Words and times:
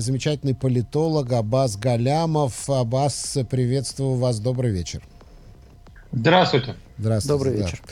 замечательный 0.00 0.54
политолог 0.54 1.32
Абаз 1.32 1.76
Галямов. 1.76 2.68
Абаз, 2.68 3.38
приветствую 3.50 4.16
вас, 4.16 4.40
добрый 4.40 4.70
вечер. 4.70 5.02
Здравствуйте. 6.12 6.74
Здравствуйте. 6.98 7.32
Добрый 7.32 7.56
вечер. 7.56 7.82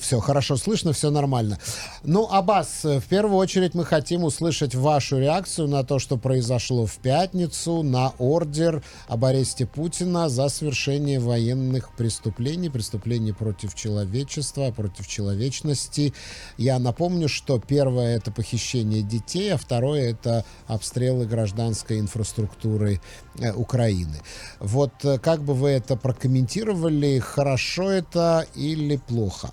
Все 0.00 0.18
хорошо 0.18 0.56
слышно, 0.56 0.92
все 0.92 1.10
нормально. 1.10 1.58
Ну, 2.02 2.28
Аббас, 2.30 2.82
в 2.82 3.02
первую 3.02 3.36
очередь 3.36 3.74
мы 3.74 3.84
хотим 3.84 4.24
услышать 4.24 4.74
вашу 4.74 5.18
реакцию 5.18 5.68
на 5.68 5.84
то, 5.84 5.98
что 5.98 6.16
произошло 6.16 6.86
в 6.86 6.96
пятницу, 6.96 7.82
на 7.82 8.12
ордер 8.18 8.82
об 9.08 9.24
аресте 9.24 9.66
Путина 9.66 10.28
за 10.28 10.48
совершение 10.48 11.20
военных 11.20 11.94
преступлений, 11.96 12.70
преступлений 12.70 13.32
против 13.32 13.74
человечества, 13.74 14.72
против 14.72 15.06
человечности. 15.06 16.12
Я 16.56 16.78
напомню, 16.78 17.28
что 17.28 17.60
первое 17.60 18.16
это 18.16 18.32
похищение 18.32 19.02
детей, 19.02 19.54
а 19.54 19.58
второе 19.58 20.10
это 20.10 20.44
обстрелы 20.66 21.26
гражданской 21.26 22.00
инфраструктуры 22.00 23.00
э, 23.38 23.52
Украины. 23.52 24.20
Вот 24.58 24.92
э, 25.04 25.18
как 25.18 25.42
бы 25.42 25.54
вы 25.54 25.70
это 25.70 25.96
прокомментировали? 25.96 27.18
Хорошо 27.18 27.90
это 27.90 28.23
или 28.54 28.96
плохо? 28.96 29.50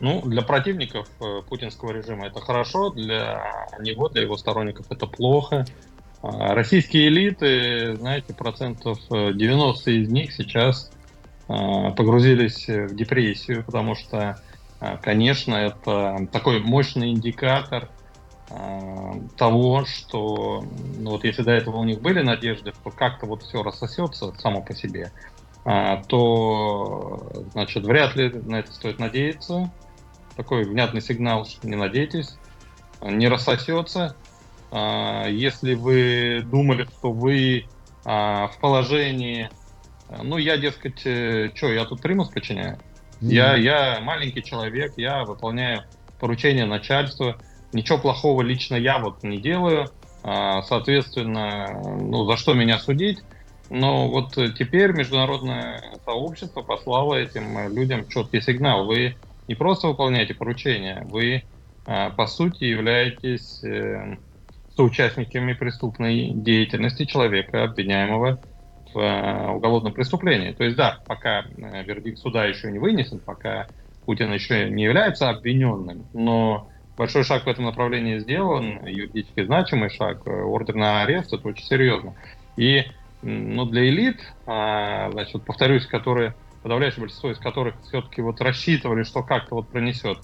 Ну, 0.00 0.22
для 0.22 0.42
противников 0.42 1.08
э, 1.20 1.42
путинского 1.48 1.90
режима 1.90 2.26
это 2.26 2.40
хорошо, 2.40 2.90
для 2.90 3.42
него, 3.80 4.08
для 4.08 4.22
его 4.22 4.36
сторонников 4.36 4.86
это 4.90 5.06
плохо. 5.06 5.66
А, 6.22 6.54
российские 6.54 7.08
элиты, 7.08 7.96
знаете, 7.96 8.34
процентов 8.34 8.98
90 9.10 9.90
из 9.90 10.08
них 10.08 10.32
сейчас 10.32 10.90
а, 11.48 11.90
погрузились 11.90 12.68
в 12.68 12.94
депрессию, 12.94 13.64
потому 13.64 13.94
что, 13.94 14.40
а, 14.80 14.96
конечно, 14.98 15.54
это 15.54 16.28
такой 16.32 16.60
мощный 16.60 17.10
индикатор 17.10 17.88
того, 19.36 19.84
что 19.84 20.64
ну, 20.96 21.10
вот 21.10 21.24
если 21.24 21.42
до 21.42 21.50
этого 21.50 21.76
у 21.76 21.84
них 21.84 22.00
были 22.00 22.22
надежды, 22.22 22.72
что 22.72 22.90
как-то 22.90 23.26
вот 23.26 23.42
все 23.42 23.62
рассосется 23.62 24.32
само 24.38 24.62
по 24.62 24.74
себе, 24.74 25.12
то, 26.08 27.30
значит, 27.52 27.84
вряд 27.84 28.16
ли 28.16 28.30
на 28.30 28.60
это 28.60 28.72
стоит 28.72 28.98
надеяться 28.98 29.70
такой 30.38 30.64
внятный 30.64 31.02
сигнал, 31.02 31.44
что 31.44 31.68
не 31.68 31.74
надейтесь, 31.74 32.38
не 33.02 33.28
рассосется. 33.28 34.16
А, 34.70 35.26
если 35.26 35.74
вы 35.74 36.42
думали, 36.44 36.84
что 36.84 37.10
вы 37.10 37.66
а, 38.04 38.46
в 38.46 38.58
положении, 38.60 39.50
ну, 40.22 40.38
я, 40.38 40.56
дескать, 40.56 41.04
э, 41.04 41.50
что, 41.54 41.72
я 41.72 41.84
тут 41.84 42.00
примус 42.00 42.28
подчиняю? 42.28 42.78
Я, 43.20 43.56
я 43.56 43.98
маленький 44.00 44.44
человек, 44.44 44.92
я 44.96 45.24
выполняю 45.24 45.82
поручения 46.20 46.66
начальства, 46.66 47.36
ничего 47.72 47.98
плохого 47.98 48.40
лично 48.42 48.76
я 48.76 48.98
вот 48.98 49.24
не 49.24 49.38
делаю, 49.38 49.90
а, 50.22 50.62
соответственно, 50.62 51.82
ну, 52.00 52.26
за 52.26 52.36
что 52.36 52.54
меня 52.54 52.78
судить? 52.78 53.18
Но 53.70 54.08
вот 54.08 54.34
теперь 54.56 54.92
международное 54.92 55.82
сообщество 56.04 56.62
послало 56.62 57.16
этим 57.16 57.74
людям 57.74 58.08
четкий 58.08 58.40
сигнал. 58.40 58.86
Вы 58.86 59.16
не 59.48 59.54
просто 59.54 59.88
выполняете 59.88 60.34
поручения, 60.34 61.04
вы, 61.06 61.42
а, 61.86 62.10
по 62.10 62.26
сути, 62.26 62.64
являетесь 62.64 63.64
э, 63.64 64.16
соучастниками 64.76 65.54
преступной 65.54 66.30
деятельности 66.34 67.06
человека, 67.06 67.64
обвиняемого 67.64 68.40
в 68.92 68.98
э, 68.98 69.50
уголовном 69.50 69.94
преступлении. 69.94 70.52
То 70.52 70.64
есть, 70.64 70.76
да, 70.76 70.98
пока 71.06 71.40
э, 71.40 71.82
вердикт 71.82 72.18
суда 72.18 72.44
еще 72.44 72.70
не 72.70 72.78
вынесен, 72.78 73.20
пока 73.20 73.68
Путин 74.04 74.32
еще 74.32 74.68
не 74.70 74.84
является 74.84 75.30
обвиненным, 75.30 76.06
но 76.12 76.70
большой 76.96 77.24
шаг 77.24 77.44
в 77.44 77.48
этом 77.48 77.64
направлении 77.64 78.18
сделан, 78.18 78.86
юридически 78.86 79.44
значимый 79.44 79.90
шаг, 79.90 80.26
ордер 80.26 80.74
на 80.74 81.02
арест, 81.02 81.32
это 81.32 81.48
очень 81.48 81.64
серьезно. 81.64 82.14
И 82.56 82.84
ну, 83.22 83.64
для 83.66 83.88
элит, 83.88 84.20
а, 84.46 85.10
значит, 85.10 85.42
повторюсь, 85.44 85.86
которые 85.86 86.34
подавляющее 86.62 87.00
большинство 87.00 87.30
из 87.30 87.38
которых 87.38 87.74
все-таки 87.82 88.20
вот 88.20 88.40
рассчитывали, 88.40 89.02
что 89.02 89.22
как-то 89.22 89.56
вот 89.56 89.68
пронесет. 89.68 90.18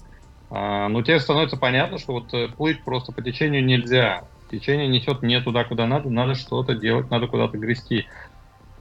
А, 0.49 0.87
но 0.89 1.01
тебе 1.01 1.19
становится 1.19 1.57
понятно, 1.57 1.97
что 1.97 2.13
вот 2.13 2.33
э, 2.33 2.49
плыть 2.49 2.83
просто 2.83 3.11
по 3.11 3.21
течению 3.21 3.65
нельзя. 3.65 4.25
Течение 4.51 4.87
несет 4.87 5.23
не 5.23 5.41
туда, 5.41 5.63
куда 5.63 5.87
надо, 5.87 6.09
надо 6.09 6.35
что-то 6.35 6.75
делать, 6.75 7.09
надо 7.09 7.27
куда-то 7.27 7.57
грести. 7.57 8.07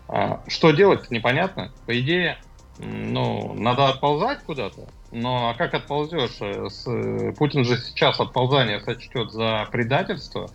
А, 0.09 0.43
что 0.47 0.73
делать, 0.73 1.11
непонятно. 1.11 1.73
По 1.87 1.99
идее, 1.99 2.39
ну, 2.79 3.55
надо 3.55 3.89
отползать 3.89 4.41
куда-то. 4.45 4.89
Но 5.11 5.51
а 5.51 5.55
как 5.55 5.75
отползешь? 5.75 6.37
Э, 6.41 6.69
э, 6.87 7.33
Путин 7.33 7.65
же 7.65 7.79
сейчас 7.79 8.21
отползание 8.21 8.81
сочтет 8.81 9.31
за 9.31 9.67
предательство. 9.71 10.51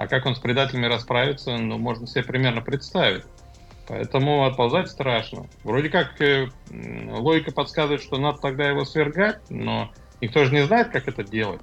А 0.00 0.06
как 0.06 0.24
он 0.24 0.34
с 0.34 0.38
предателями 0.38 0.86
расправится, 0.86 1.58
ну, 1.58 1.76
можно 1.76 2.06
себе 2.06 2.24
примерно 2.24 2.62
представить. 2.62 3.22
Поэтому 3.86 4.46
отползать 4.46 4.88
страшно. 4.88 5.46
Вроде 5.62 5.90
как 5.90 6.18
э, 6.22 6.48
логика 7.10 7.52
подсказывает, 7.52 8.00
что 8.00 8.16
надо 8.16 8.38
тогда 8.38 8.66
его 8.66 8.86
свергать, 8.86 9.40
но 9.50 9.92
никто 10.22 10.46
же 10.46 10.54
не 10.54 10.64
знает, 10.64 10.88
как 10.88 11.06
это 11.06 11.22
делать. 11.22 11.60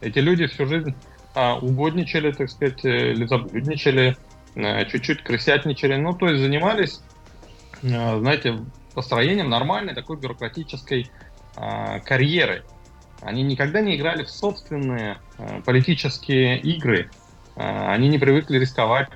Эти 0.00 0.18
люди 0.18 0.48
всю 0.48 0.66
жизнь 0.66 0.92
а, 1.36 1.54
угодничали, 1.54 2.32
так 2.32 2.50
сказать, 2.50 2.84
э, 2.84 3.12
лизоблюдничали, 3.12 4.16
э, 4.56 4.84
чуть-чуть 4.86 5.22
крысятничали. 5.22 5.94
Ну, 5.94 6.14
то 6.14 6.26
есть 6.26 6.42
занимались, 6.42 7.00
э, 7.84 8.18
знаете, 8.18 8.58
построением 8.92 9.50
нормальной 9.50 9.94
такой 9.94 10.16
бюрократической 10.16 11.12
э, 11.56 12.00
карьеры. 12.00 12.64
Они 13.20 13.44
никогда 13.44 13.80
не 13.80 13.94
играли 13.94 14.24
в 14.24 14.30
собственные 14.30 15.18
э, 15.38 15.62
политические 15.64 16.58
игры. 16.58 17.08
А, 17.58 17.92
они 17.92 18.08
не 18.08 18.18
привыкли 18.18 18.58
рисковать, 18.58 19.08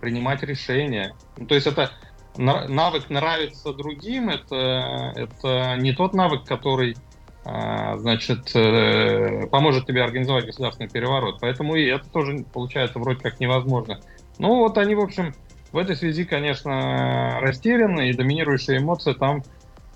принимать 0.00 0.42
решения. 0.42 1.14
Ну, 1.36 1.46
то 1.46 1.56
есть 1.56 1.66
это 1.66 1.90
навык 2.36 3.10
нравится 3.10 3.72
другим, 3.72 4.28
это, 4.28 5.12
это 5.16 5.76
не 5.76 5.92
тот 5.92 6.14
навык, 6.14 6.44
который 6.44 6.96
а, 7.44 7.96
значит, 7.98 8.54
э, 8.54 9.46
поможет 9.48 9.86
тебе 9.86 10.04
организовать 10.04 10.46
государственный 10.46 10.88
переворот. 10.88 11.38
Поэтому 11.40 11.74
и 11.74 11.84
это 11.86 12.08
тоже 12.10 12.44
получается 12.52 12.98
вроде 13.00 13.20
как 13.20 13.40
невозможно. 13.40 14.00
Ну 14.38 14.56
вот 14.58 14.78
они, 14.78 14.94
в 14.94 15.00
общем, 15.00 15.34
в 15.72 15.78
этой 15.78 15.96
связи, 15.96 16.24
конечно, 16.24 17.40
растеряны, 17.40 18.10
и 18.10 18.12
доминирующая 18.12 18.78
эмоция 18.78 19.14
там, 19.14 19.42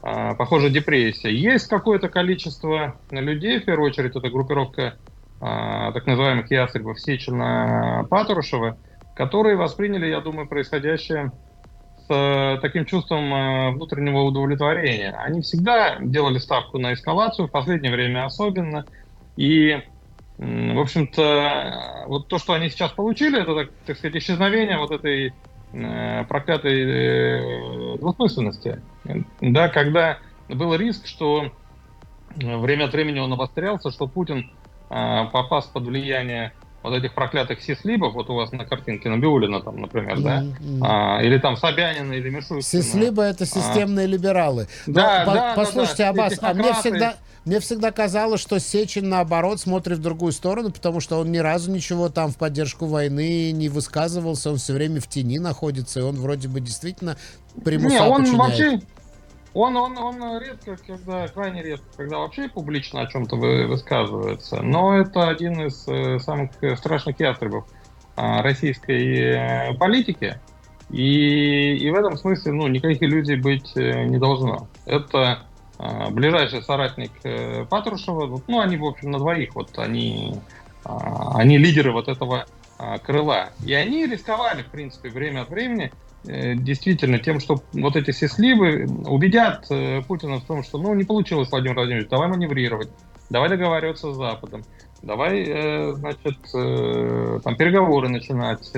а, 0.03 0.35
похоже, 0.35 0.71
депрессия. 0.71 1.33
Есть 1.33 1.69
какое-то 1.69 2.09
количество 2.09 2.99
людей, 3.11 3.61
в 3.61 3.65
первую 3.67 3.91
очередь, 3.91 4.17
это 4.17 4.31
группировка 4.31 4.99
так 5.45 6.07
называемых 6.07 6.51
ястребов 6.51 6.99
Сечина 7.01 8.07
Патрушева, 8.09 8.79
которые 9.15 9.57
восприняли, 9.57 10.07
я 10.07 10.21
думаю, 10.21 10.49
происходящее 10.49 11.33
с 12.07 12.11
э, 12.11 12.59
таким 12.61 12.85
чувством 12.85 13.33
э, 13.33 13.71
внутреннего 13.73 14.21
удовлетворения. 14.21 15.15
Они 15.19 15.41
всегда 15.41 15.97
делали 16.01 16.39
ставку 16.39 16.79
на 16.79 16.93
эскалацию, 16.93 17.49
в 17.49 17.51
последнее 17.51 17.93
время 17.93 18.27
особенно. 18.27 18.85
И, 19.37 19.81
в 20.39 20.81
общем-то, 20.81 22.05
вот 22.07 22.29
то, 22.29 22.39
что 22.39 22.53
они 22.53 22.69
сейчас 22.69 22.93
получили, 22.93 23.41
это, 23.41 23.55
так, 23.55 23.71
так 23.87 23.97
сказать, 23.97 24.17
исчезновение 24.17 24.79
вот 24.79 24.91
этой 24.91 25.33
э, 25.73 26.25
проклятой 26.25 27.99
двусмысленности. 27.99 28.81
Да, 29.41 29.69
когда 29.69 30.19
был 30.49 30.75
риск, 30.75 31.07
что 31.07 31.53
время 32.37 32.85
от 32.85 32.93
времени 32.93 33.21
он 33.21 33.33
обострялся, 33.33 33.91
что 33.91 34.07
Путин 34.07 34.51
попасть 35.33 35.73
под 35.73 35.85
влияние 35.85 36.53
вот 36.85 36.93
этих 36.93 37.15
проклятых 37.15 37.63
сислибов, 37.63 38.13
вот 38.13 38.29
у 38.29 38.35
вас 38.35 38.53
на 38.53 38.67
картинке 38.67 39.09
Набиулина 39.09 39.61
там, 39.61 39.81
например, 39.81 40.21
да, 40.21 40.45
а, 40.83 41.23
или 41.23 41.39
там 41.39 41.57
Собянина, 41.57 42.13
или 42.13 42.29
Мишустина. 42.29 42.83
Сислибы 42.83 43.23
это 43.23 43.47
системные 43.47 44.05
а. 44.05 44.09
либералы. 44.09 44.69
Да, 44.87 45.25
Но, 45.27 45.35
да, 45.35 45.55
по- 45.55 45.63
послушайте, 45.63 46.03
да, 46.03 46.09
Аббас, 46.11 46.35
а 46.43 46.53
мне 46.53 46.75
всегда, 46.75 47.15
мне 47.47 47.61
всегда 47.61 47.91
казалось, 47.91 48.43
что 48.43 48.61
Сечин, 48.61 49.09
наоборот, 49.09 49.61
смотрит 49.61 49.97
в 49.97 50.03
другую 50.03 50.33
сторону, 50.33 50.71
потому 50.71 51.01
что 51.01 51.19
он 51.19 51.33
ни 51.33 51.39
разу 51.39 51.73
ничего 51.73 52.11
там 52.11 52.31
в 52.31 52.37
поддержку 52.37 52.85
войны 52.85 53.51
не 53.53 53.71
высказывался, 53.71 54.51
он 54.51 54.59
все 54.59 54.75
время 54.75 55.01
в 55.01 55.09
тени 55.09 55.39
находится, 55.39 56.01
и 56.01 56.03
он 56.03 56.17
вроде 56.17 56.49
бы 56.49 56.61
действительно 56.61 57.17
примуса 57.65 57.95
не, 57.95 58.01
он 58.03 58.25
подчиняет. 58.25 58.39
вообще 58.39 58.81
он, 59.55 59.77
он, 59.77 59.97
он 59.97 60.41
редко, 60.41 60.77
когда, 60.85 61.29
крайне 61.29 61.63
редко, 61.63 61.87
когда 61.97 62.19
вообще 62.19 62.49
публично 62.49 63.03
о 63.03 63.07
чем-то 63.07 63.37
высказывается, 63.37 64.61
но 64.63 64.99
это 64.99 65.29
один 65.29 65.61
из 65.67 65.87
э, 65.87 66.19
самых 66.19 66.51
страшных 66.77 67.19
ястребов 67.21 67.65
э, 68.17 68.41
российской 68.41 69.71
э, 69.71 69.75
политики. 69.75 70.41
И, 70.91 71.77
и 71.77 71.91
в 71.91 71.95
этом 71.95 72.17
смысле 72.17 72.53
ну, 72.53 72.67
никаких 72.67 73.03
иллюзий 73.03 73.37
быть 73.37 73.73
э, 73.77 74.05
не 74.05 74.19
должно. 74.19 74.69
Это 74.87 75.47
э, 75.79 76.11
ближайший 76.11 76.63
соратник 76.63 77.13
э, 77.23 77.65
Патрушева, 77.65 78.43
ну, 78.49 78.61
они, 78.61 78.77
в 78.77 78.85
общем, 78.85 79.13
на 79.13 79.19
двоих, 79.19 79.55
вот 79.55 79.79
они, 79.79 80.35
э, 80.85 80.89
они 81.35 81.59
лидеры 81.59 81.93
вот 81.93 82.09
этого 82.09 82.47
э, 82.81 82.99
крыла. 82.99 83.51
И 83.65 83.73
они 83.73 84.05
рисковали, 84.07 84.63
в 84.63 84.71
принципе, 84.71 85.11
время 85.11 85.43
от 85.43 85.51
времени 85.51 85.93
Э, 85.93 86.14
действительно 86.25 87.19
тем, 87.19 87.39
что 87.39 87.63
вот 87.73 87.97
эти 87.97 88.11
все 88.11 88.29
сливы 88.29 88.87
убедят 89.07 89.67
э, 89.71 90.01
Путина 90.03 90.41
в 90.41 90.45
том, 90.45 90.63
что 90.63 90.79
ну 90.79 90.95
не 90.95 91.05
получилось, 91.05 91.51
Владимир 91.51 91.77
Владимирович, 91.77 92.09
давай 92.09 92.29
маневрировать, 92.29 92.89
давай 93.29 93.51
договариваться 93.51 94.13
с 94.13 94.17
Западом. 94.17 94.63
давай, 95.03 95.45
э, 95.47 95.93
значит, 95.93 96.39
э, 96.55 97.41
там 97.45 97.57
переговоры 97.57 98.09
начинать. 98.09 98.73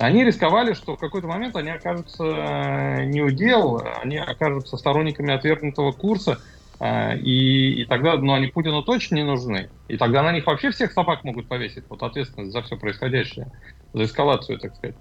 Они 0.00 0.24
рисковали, 0.24 0.74
что 0.74 0.94
в 0.94 1.00
какой-то 1.00 1.26
момент 1.26 1.56
они 1.56 1.70
окажутся 1.70 3.02
не 3.04 3.20
у 3.20 3.30
дел, 3.30 3.82
они 4.00 4.18
окажутся 4.18 4.76
сторонниками 4.76 5.32
отвергнутого 5.32 5.90
курса, 5.90 6.38
и, 6.80 7.82
и 7.82 7.84
тогда, 7.84 8.16
ну, 8.16 8.32
они 8.32 8.46
Путину 8.46 8.84
точно 8.84 9.16
не 9.16 9.24
нужны. 9.24 9.70
И 9.88 9.96
тогда 9.96 10.22
на 10.22 10.30
них 10.30 10.46
вообще 10.46 10.70
всех 10.70 10.92
собак 10.92 11.24
могут 11.24 11.48
повесить, 11.48 11.82
вот 11.88 12.04
ответственность 12.04 12.52
за 12.52 12.62
все 12.62 12.76
происходящее, 12.76 13.50
за 13.92 14.04
эскалацию, 14.04 14.60
так 14.60 14.76
сказать. 14.76 14.94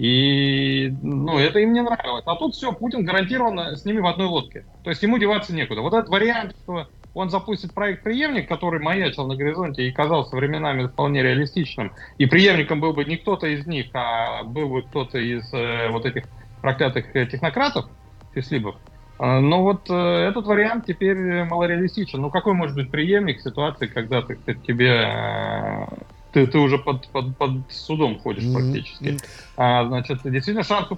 И, 0.00 0.96
ну, 1.02 1.38
это 1.38 1.58
им 1.58 1.74
не 1.74 1.82
нравилось. 1.82 2.22
А 2.24 2.34
тут 2.34 2.54
все, 2.54 2.72
Путин 2.72 3.04
гарантированно 3.04 3.76
с 3.76 3.84
ними 3.84 3.98
в 3.98 4.06
одной 4.06 4.28
лодке. 4.28 4.64
То 4.82 4.88
есть 4.88 5.02
ему 5.02 5.18
деваться 5.18 5.54
некуда. 5.54 5.82
Вот 5.82 5.92
этот 5.92 6.08
вариант, 6.08 6.56
что 6.62 6.86
он 7.12 7.28
запустит 7.28 7.74
проект 7.74 8.02
«Преемник», 8.02 8.48
который 8.48 8.80
маячил 8.80 9.26
на 9.26 9.36
горизонте 9.36 9.86
и 9.86 9.92
казался 9.92 10.36
временами 10.36 10.86
вполне 10.86 11.22
реалистичным, 11.22 11.92
и 12.16 12.24
преемником 12.24 12.80
был 12.80 12.94
бы 12.94 13.04
не 13.04 13.18
кто-то 13.18 13.46
из 13.46 13.66
них, 13.66 13.88
а 13.92 14.42
был 14.42 14.70
бы 14.70 14.82
кто-то 14.84 15.18
из 15.18 15.52
э, 15.52 15.90
вот 15.90 16.06
этих 16.06 16.24
проклятых 16.62 17.14
э, 17.14 17.26
технократов, 17.26 17.84
фислибов, 18.32 18.76
э, 19.18 19.38
но 19.40 19.62
вот 19.62 19.90
э, 19.90 19.94
этот 19.94 20.46
вариант 20.46 20.86
теперь 20.86 21.44
малореалистичен. 21.44 22.22
Ну 22.22 22.30
какой 22.30 22.54
может 22.54 22.74
быть 22.74 22.90
преемник 22.90 23.40
в 23.40 23.42
ситуации, 23.42 23.86
когда 23.86 24.22
ты, 24.22 24.38
тебе 24.66 25.04
э, 25.08 25.86
ты, 26.32 26.46
ты 26.46 26.58
уже 26.58 26.78
под, 26.78 27.08
под, 27.08 27.36
под 27.36 27.50
судом 27.70 28.18
ходишь 28.18 28.44
mm-hmm. 28.44 28.52
практически. 28.52 29.16
А, 29.56 29.84
значит, 29.86 30.20
действительно 30.24 30.62
шанс 30.62 30.88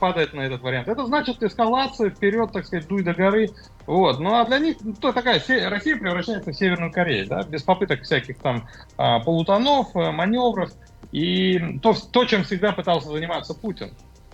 падает 0.00 0.32
на 0.32 0.40
этот 0.40 0.62
вариант. 0.62 0.88
Это 0.88 1.04
значит 1.06 1.42
эскалация 1.42 2.10
вперед, 2.10 2.50
так 2.52 2.66
сказать, 2.66 2.88
дуй 2.88 3.02
до 3.02 3.12
горы. 3.12 3.50
Вот. 3.86 4.20
Ну 4.20 4.34
а 4.34 4.44
для 4.44 4.58
них 4.58 4.76
ну, 4.80 4.94
то 4.94 5.12
такая 5.12 5.34
Россия 5.34 5.96
превращается 5.96 6.50
в 6.50 6.54
Северную 6.54 6.92
Корею, 6.92 7.26
да, 7.26 7.42
без 7.42 7.62
попыток 7.62 8.02
всяких 8.02 8.38
там 8.38 8.68
а, 8.96 9.20
полутонов, 9.20 9.94
э, 9.94 10.10
маневров. 10.10 10.70
И 11.12 11.78
то, 11.82 11.94
то, 12.12 12.24
чем 12.24 12.44
всегда 12.44 12.72
пытался 12.72 13.08
заниматься 13.08 13.52
Путин. 13.52 13.90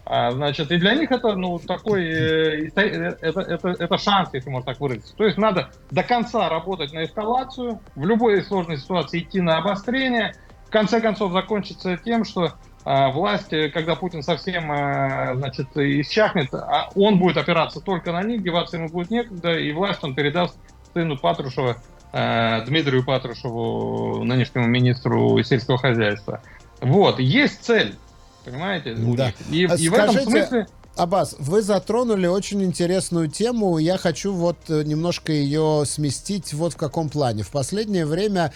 А, 0.09 0.31
значит, 0.31 0.71
и 0.71 0.79
для 0.79 0.95
них 0.95 1.11
это, 1.11 1.35
ну, 1.35 1.59
такой, 1.59 2.05
э, 2.05 2.69
это, 2.69 2.81
это, 2.81 3.69
это 3.71 3.99
шанс, 3.99 4.31
если 4.33 4.49
можно 4.49 4.73
так 4.73 4.81
выразиться. 4.81 5.15
То 5.17 5.25
есть 5.25 5.37
надо 5.37 5.71
до 5.91 6.05
конца 6.05 6.49
работать 6.49 6.93
на 6.93 7.05
эскалацию, 7.05 7.81
в 7.97 8.07
любой 8.07 8.43
сложной 8.45 8.79
ситуации 8.79 9.21
идти 9.21 9.41
на 9.41 9.59
обострение, 9.59 10.35
в 10.69 10.71
конце 10.71 11.01
концов 11.01 11.33
закончится 11.33 11.97
тем, 11.97 12.25
что 12.25 12.53
а, 12.85 13.11
власть, 13.11 13.51
когда 13.73 13.97
Путин 13.97 14.23
совсем, 14.23 14.71
а, 14.71 15.35
значит, 15.35 15.67
исчахнет, 15.75 16.55
а 16.55 16.89
он 16.95 17.19
будет 17.19 17.37
опираться 17.37 17.81
только 17.81 18.13
на 18.13 18.23
них, 18.23 18.45
деваться 18.45 18.77
ему 18.77 18.89
будет 18.89 19.11
некогда, 19.11 19.59
и 19.59 19.73
власть 19.73 20.05
он 20.05 20.15
передаст 20.15 20.57
сыну 20.95 21.19
Патрушева, 21.19 21.79
а, 22.13 22.61
Дмитрию 22.61 23.05
Патрушеву, 23.05 24.23
нынешнему 24.23 24.69
министру 24.69 25.43
сельского 25.43 25.79
хозяйства. 25.79 26.43
Вот, 26.81 27.19
есть 27.19 27.65
цель. 27.65 27.97
Понимаете? 28.47 28.95
Да. 28.95 29.33
И, 29.51 29.63
и 29.65 29.89
в 29.89 29.95
этом 29.95 30.15
смысле 30.21 30.69
Абаз, 30.97 31.37
вы 31.39 31.61
затронули 31.61 32.27
очень 32.27 32.65
интересную 32.65 33.29
тему. 33.29 33.77
Я 33.77 33.99
хочу 33.99 34.33
вот 34.33 34.57
э, 34.69 34.83
немножко 34.83 35.31
ее 35.31 35.83
сместить 35.85 36.55
вот 36.55 36.73
в 36.73 36.77
каком 36.79 37.11
плане. 37.11 37.43
В 37.43 37.51
последнее 37.51 38.07
время 38.07 38.51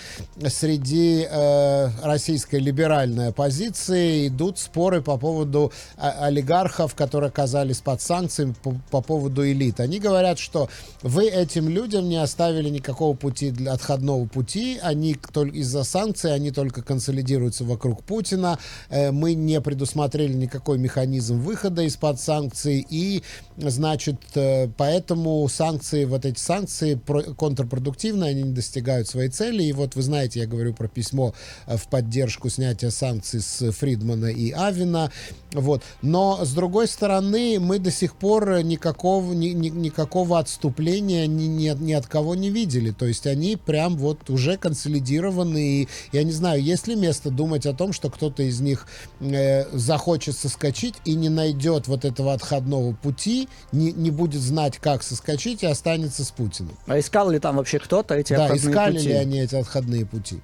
среди 0.48 1.28
э, 1.30 1.88
российской 2.02 2.56
либеральной 2.56 3.28
оппозиции 3.28 4.28
идут 4.28 4.58
споры 4.58 5.02
по 5.02 5.18
поводу 5.18 5.70
а, 5.98 6.28
олигархов, 6.28 6.94
которые 6.94 7.28
оказались 7.28 7.80
под 7.80 8.00
санкциями 8.00 8.54
по, 8.62 8.74
по 8.90 9.02
поводу 9.02 9.46
элит. 9.46 9.78
Они 9.78 9.98
говорят, 9.98 10.38
что 10.38 10.70
вы 11.02 11.26
этим 11.26 11.68
людям 11.68 12.08
не 12.08 12.16
оставили 12.16 12.70
никакого 12.70 13.14
пути 13.14 13.50
для 13.50 13.74
отходного 13.74 14.26
пути. 14.26 14.78
Они 14.82 15.14
из-за 15.52 15.84
санкций, 15.84 16.32
они 16.32 16.52
только 16.52 16.80
консолидируются 16.80 17.64
вокруг 17.64 18.02
Путина. 18.02 18.58
Э, 18.88 19.10
мы 19.10 19.34
не 19.34 19.60
предусмотрели 19.60 20.32
никакой 20.32 20.78
механизм 20.78 21.38
выхода 21.38 21.82
из-под 21.82 22.18
санкций 22.18 22.29
санкций, 22.30 22.86
и, 22.88 23.24
значит, 23.56 24.20
э, 24.36 24.68
поэтому 24.76 25.48
санкции, 25.48 26.04
вот 26.04 26.24
эти 26.24 26.38
санкции 26.38 27.00
контрпродуктивны, 27.36 28.24
они 28.24 28.42
не 28.44 28.52
достигают 28.52 29.08
своей 29.08 29.30
цели, 29.30 29.64
и 29.64 29.72
вот 29.72 29.96
вы 29.96 30.02
знаете, 30.02 30.38
я 30.38 30.46
говорю 30.46 30.72
про 30.72 30.86
письмо 30.86 31.34
э, 31.66 31.76
в 31.76 31.88
поддержку 31.88 32.48
снятия 32.48 32.90
санкций 32.90 33.40
с 33.40 33.72
Фридмана 33.72 34.26
и 34.26 34.52
Авина, 34.52 35.10
вот, 35.52 35.82
но, 36.02 36.44
с 36.44 36.52
другой 36.52 36.86
стороны, 36.86 37.58
мы 37.58 37.80
до 37.80 37.90
сих 37.90 38.14
пор 38.14 38.62
никакого, 38.62 39.32
ни, 39.32 39.48
ни, 39.48 39.68
никакого 39.68 40.38
отступления 40.38 41.26
ни, 41.26 41.46
ни, 41.46 41.68
ни 41.82 41.92
от 41.92 42.06
кого 42.06 42.36
не 42.36 42.50
видели, 42.50 42.92
то 42.92 43.06
есть 43.06 43.26
они 43.26 43.56
прям 43.56 43.96
вот 43.96 44.30
уже 44.30 44.56
консолидированы, 44.56 45.82
и 45.82 45.88
я 46.12 46.22
не 46.22 46.32
знаю, 46.32 46.62
есть 46.62 46.86
ли 46.86 46.94
место 46.94 47.30
думать 47.30 47.66
о 47.66 47.74
том, 47.74 47.92
что 47.92 48.08
кто-то 48.08 48.44
из 48.44 48.60
них 48.60 48.86
э, 49.18 49.64
захочет 49.76 50.36
соскочить 50.36 50.94
и 51.04 51.16
не 51.16 51.28
найдет 51.28 51.88
вот 51.88 52.04
это 52.04 52.19
этого 52.20 52.34
отходного 52.34 52.92
пути, 52.92 53.48
не, 53.72 53.92
не 53.92 54.10
будет 54.10 54.40
знать, 54.40 54.78
как 54.78 55.02
соскочить 55.02 55.62
и 55.62 55.66
останется 55.66 56.24
с 56.24 56.30
Путиным. 56.30 56.76
А 56.86 56.98
искал 56.98 57.30
ли 57.30 57.38
там 57.38 57.56
вообще 57.56 57.78
кто-то 57.78 58.14
эти 58.14 58.34
да, 58.34 58.44
отходные 58.44 58.70
искали 58.70 58.96
пути? 58.96 59.08
ли 59.08 59.14
они 59.14 59.40
эти 59.40 59.54
отходные 59.56 60.06
пути? 60.06 60.40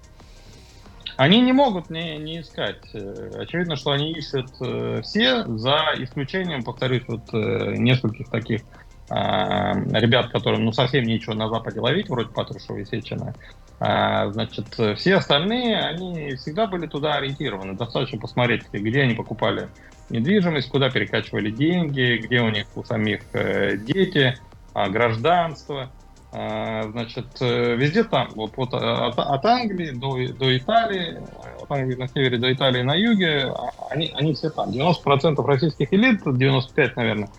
Они 1.17 1.41
не 1.41 1.53
могут 1.53 1.89
не, 1.89 2.19
не 2.19 2.41
искать. 2.41 2.83
Э, 2.93 3.31
очевидно, 3.39 3.77
что 3.77 3.93
они 3.93 4.13
ищут 4.13 4.51
э, 4.61 5.01
все, 5.03 5.45
за 5.47 5.95
исключением, 5.99 6.63
повторюсь, 6.63 7.05
вот 7.09 7.23
э, 7.33 7.77
нескольких 7.77 8.29
таких 8.29 8.61
э, 9.09 9.15
ребят, 9.15 10.31
которым 10.31 10.65
ну 10.65 10.73
совсем 10.73 11.05
нечего 11.05 11.33
на 11.33 11.49
Западе 11.49 11.81
ловить, 11.81 12.11
вроде 12.11 12.29
Патрушева 12.29 12.79
и 12.79 12.85
Сечина. 12.85 13.35
А, 13.79 14.31
значит, 14.31 14.67
все 14.97 15.17
остальные, 15.17 15.79
они 15.79 16.35
всегда 16.37 16.67
были 16.67 16.87
туда 16.87 17.15
ориентированы. 17.15 17.75
Достаточно 17.75 18.19
посмотреть, 18.19 18.63
где 18.73 19.03
они 19.03 19.15
покупали 19.15 19.69
недвижимость, 20.11 20.69
куда 20.69 20.91
перекачивали 20.91 21.51
деньги, 21.51 22.21
где 22.23 22.41
у 22.41 22.51
них 22.51 22.67
у 22.75 22.85
самих 22.85 23.21
э, 23.33 23.77
дети, 23.77 24.39
э, 24.75 24.91
гражданство. 24.91 25.91
Э, 26.33 26.91
значит, 26.91 27.27
э, 27.41 27.77
везде 27.77 28.05
там, 28.05 28.29
вот, 28.35 28.57
вот 28.57 28.75
от, 28.75 29.19
от 29.19 29.45
Англии 29.45 29.91
до, 29.91 30.17
до 30.35 30.57
Италии, 30.57 31.19
от 31.63 31.71
Англии 31.71 31.97
на 31.97 32.09
севере 32.09 32.37
до 32.39 32.53
Италии 32.53 32.83
на 32.83 32.95
юге, 32.95 33.47
а, 33.47 33.71
они, 33.91 34.13
они 34.15 34.35
все 34.35 34.51
там. 34.51 34.71
90% 34.71 35.45
российских 35.47 35.93
элит, 35.93 36.23
95, 36.25 36.97
наверное, 36.97 37.31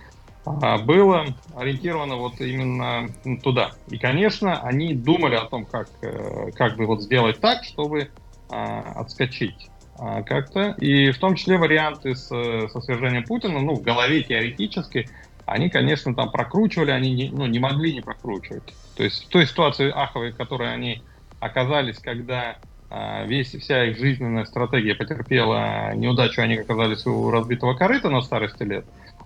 было 0.85 1.25
ориентировано 1.55 2.15
вот 2.15 2.39
именно 2.39 3.07
туда. 3.43 3.71
И, 3.89 3.97
конечно, 3.97 4.61
они 4.61 4.93
думали 4.93 5.35
о 5.35 5.45
том, 5.45 5.65
как, 5.65 5.89
э, 6.01 6.51
как 6.55 6.77
бы 6.77 6.85
вот 6.85 7.01
сделать 7.01 7.39
так, 7.39 7.65
чтобы 7.65 8.09
отскочить 8.49 9.67
а, 9.67 9.76
как-то. 9.97 10.75
И 10.79 11.11
в 11.11 11.19
том 11.19 11.35
числе 11.35 11.57
варианты 11.57 12.15
с, 12.15 12.27
со 12.27 12.81
свержением 12.81 13.23
Путина, 13.23 13.59
ну, 13.59 13.75
в 13.75 13.81
голове 13.81 14.23
теоретически, 14.23 15.09
они, 15.47 15.69
конечно, 15.69 16.13
там 16.13 16.29
прокручивали, 16.29 16.91
они 16.91 17.11
не, 17.11 17.29
ну, 17.29 17.45
не 17.45 17.57
могли 17.57 17.93
не 17.93 18.01
прокручивать. 18.01 18.73
То 18.95 19.03
есть 19.03 19.25
в 19.25 19.29
той 19.29 19.47
ситуации 19.47 19.89
аховой, 19.89 20.31
в 20.31 20.37
которой 20.37 20.73
они 20.73 21.01
оказались, 21.39 21.99
когда 21.99 22.57
а, 22.89 23.23
весь, 23.25 23.53
вся 23.53 23.85
их 23.85 23.97
жизненная 23.97 24.45
стратегия 24.45 24.95
потерпела 24.95 25.93
неудачу, 25.95 26.41
они 26.41 26.57
оказались 26.57 27.05
у 27.05 27.31
разбитого 27.31 27.75
корыта 27.75 28.09
на 28.09 28.21
старости 28.21 28.63
лет, 28.63 28.85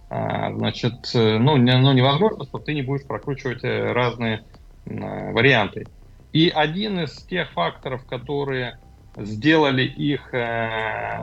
а, 0.10 0.52
значит, 0.54 1.10
ну, 1.14 1.58
не, 1.58 1.78
ну, 1.78 1.94
невозможно, 1.94 2.46
что 2.46 2.60
ты 2.60 2.74
не 2.74 2.82
будешь 2.82 3.06
прокручивать 3.06 3.64
э, 3.64 3.92
разные 3.92 4.44
а, 4.86 5.32
варианты. 5.32 5.88
И 6.34 6.50
один 6.50 7.00
из 7.00 7.16
тех 7.24 7.50
факторов, 7.52 8.06
которые 8.06 8.78
сделали 9.16 9.84
их, 9.84 10.34
э, 10.34 11.20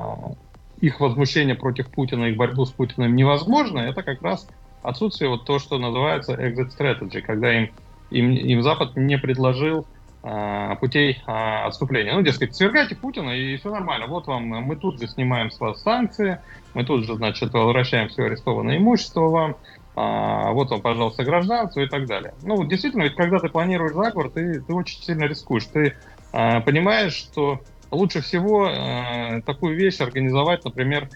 их 0.80 1.00
возмущение 1.00 1.54
против 1.54 1.88
Путина, 1.88 2.24
их 2.24 2.36
борьбу 2.36 2.64
с 2.64 2.70
Путиным 2.70 3.16
невозможно, 3.16 3.80
это 3.80 4.02
как 4.02 4.22
раз 4.22 4.48
отсутствие 4.82 5.30
вот 5.30 5.44
то, 5.44 5.58
что 5.58 5.78
называется 5.78 6.34
exit 6.34 6.70
strategy, 6.76 7.20
когда 7.20 7.56
им, 7.56 7.70
им, 8.10 8.30
им 8.30 8.62
Запад 8.62 8.96
не 8.96 9.18
предложил 9.18 9.86
э, 10.22 10.76
путей 10.80 11.22
э, 11.26 11.30
отступления. 11.30 12.14
Ну, 12.14 12.22
дескать, 12.22 12.54
свергайте 12.54 12.94
Путина, 12.94 13.30
и 13.30 13.56
все 13.56 13.70
нормально. 13.70 14.06
Вот 14.06 14.26
вам, 14.26 14.44
мы 14.44 14.76
тут 14.76 15.00
же 15.00 15.08
снимаем 15.08 15.50
с 15.50 15.58
вас 15.58 15.82
санкции, 15.82 16.38
мы 16.74 16.84
тут 16.84 17.04
же, 17.04 17.14
значит, 17.14 17.52
возвращаем 17.52 18.08
все 18.08 18.24
арестованное 18.24 18.76
имущество 18.76 19.28
вам, 19.28 19.56
а, 20.00 20.52
вот 20.52 20.70
вам, 20.70 20.80
пожалуйста, 20.80 21.24
гражданство 21.24 21.80
и 21.80 21.88
так 21.88 22.06
далее. 22.06 22.32
Ну, 22.42 22.62
действительно, 22.64 23.02
ведь 23.02 23.16
когда 23.16 23.40
ты 23.40 23.48
планируешь 23.48 23.94
заговор, 23.94 24.30
ты, 24.30 24.60
ты 24.60 24.72
очень 24.72 25.02
сильно 25.02 25.24
рискуешь. 25.24 25.64
Ты 25.64 25.96
а, 26.32 26.60
понимаешь, 26.60 27.14
что 27.14 27.60
лучше 27.90 28.20
всего 28.20 28.68
э, 28.68 29.42
такую 29.42 29.76
вещь 29.76 30.00
организовать, 30.00 30.64
например, 30.64 31.08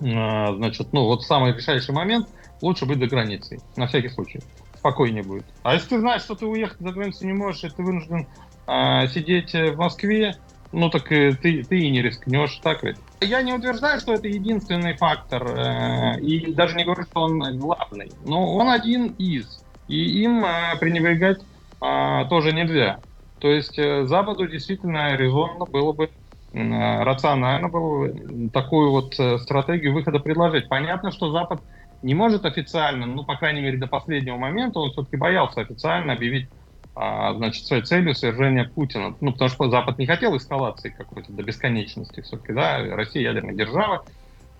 э, 0.00 0.54
значит, 0.56 0.92
ну 0.92 1.04
вот 1.04 1.22
самый 1.22 1.54
решающий 1.54 1.92
момент, 1.92 2.28
лучше 2.60 2.86
быть 2.86 2.98
до 2.98 3.06
границы, 3.06 3.60
на 3.76 3.86
всякий 3.86 4.08
случай, 4.08 4.40
спокойнее 4.76 5.22
будет. 5.22 5.44
А 5.62 5.74
если 5.74 5.90
ты 5.90 6.00
знаешь, 6.00 6.22
что 6.22 6.34
ты 6.34 6.46
уехать 6.46 6.80
за 6.80 6.92
границу 6.92 7.26
не 7.26 7.32
можешь, 7.32 7.64
и 7.64 7.68
ты 7.68 7.82
вынужден 7.82 8.26
э, 8.66 9.08
сидеть 9.08 9.52
в 9.52 9.76
Москве, 9.76 10.36
ну 10.72 10.88
так 10.88 11.10
э, 11.12 11.34
ты, 11.34 11.62
ты 11.62 11.80
и 11.80 11.90
не 11.90 12.02
рискнешь, 12.02 12.58
так 12.62 12.82
ведь? 12.82 12.96
Я 13.20 13.42
не 13.42 13.52
утверждаю, 13.52 14.00
что 14.00 14.14
это 14.14 14.26
единственный 14.26 14.96
фактор, 14.96 15.46
э, 15.46 16.20
и 16.20 16.52
даже 16.52 16.76
не 16.76 16.84
говорю, 16.84 17.04
что 17.04 17.20
он 17.20 17.58
главный, 17.58 18.10
но 18.24 18.54
он 18.54 18.68
один 18.68 19.08
из, 19.18 19.62
и 19.88 20.22
им 20.22 20.44
э, 20.44 20.76
пренебрегать 20.80 21.40
э, 21.80 22.24
тоже 22.28 22.52
нельзя. 22.52 23.00
То 23.42 23.50
есть 23.50 23.76
э, 23.76 24.06
Западу 24.06 24.46
действительно 24.46 25.16
резонно 25.16 25.66
было 25.66 25.92
бы 25.92 26.04
э, 26.52 27.02
рационально 27.02 27.68
было 27.68 28.06
бы 28.06 28.50
такую 28.50 28.92
вот 28.92 29.18
э, 29.18 29.36
стратегию 29.38 29.94
выхода 29.94 30.20
предложить. 30.20 30.68
Понятно, 30.68 31.10
что 31.10 31.32
Запад 31.32 31.60
не 32.02 32.14
может 32.14 32.44
официально, 32.44 33.04
ну, 33.04 33.24
по 33.24 33.34
крайней 33.34 33.60
мере, 33.60 33.78
до 33.78 33.88
последнего 33.88 34.36
момента, 34.36 34.78
он 34.78 34.92
все-таки 34.92 35.16
боялся 35.16 35.60
официально 35.60 36.12
объявить 36.12 36.50
а, 36.94 37.34
значит, 37.34 37.66
своей 37.66 37.82
целью 37.82 38.14
свержения 38.14 38.70
Путина. 38.72 39.16
Ну, 39.20 39.32
потому 39.32 39.50
что 39.50 39.68
Запад 39.70 39.98
не 39.98 40.06
хотел 40.06 40.36
эскалации 40.36 40.90
какой-то 40.90 41.32
до 41.32 41.42
бесконечности 41.42 42.20
все-таки, 42.20 42.52
да, 42.52 42.78
Россия 42.94 43.24
ядерная 43.24 43.54
держава 43.54 44.04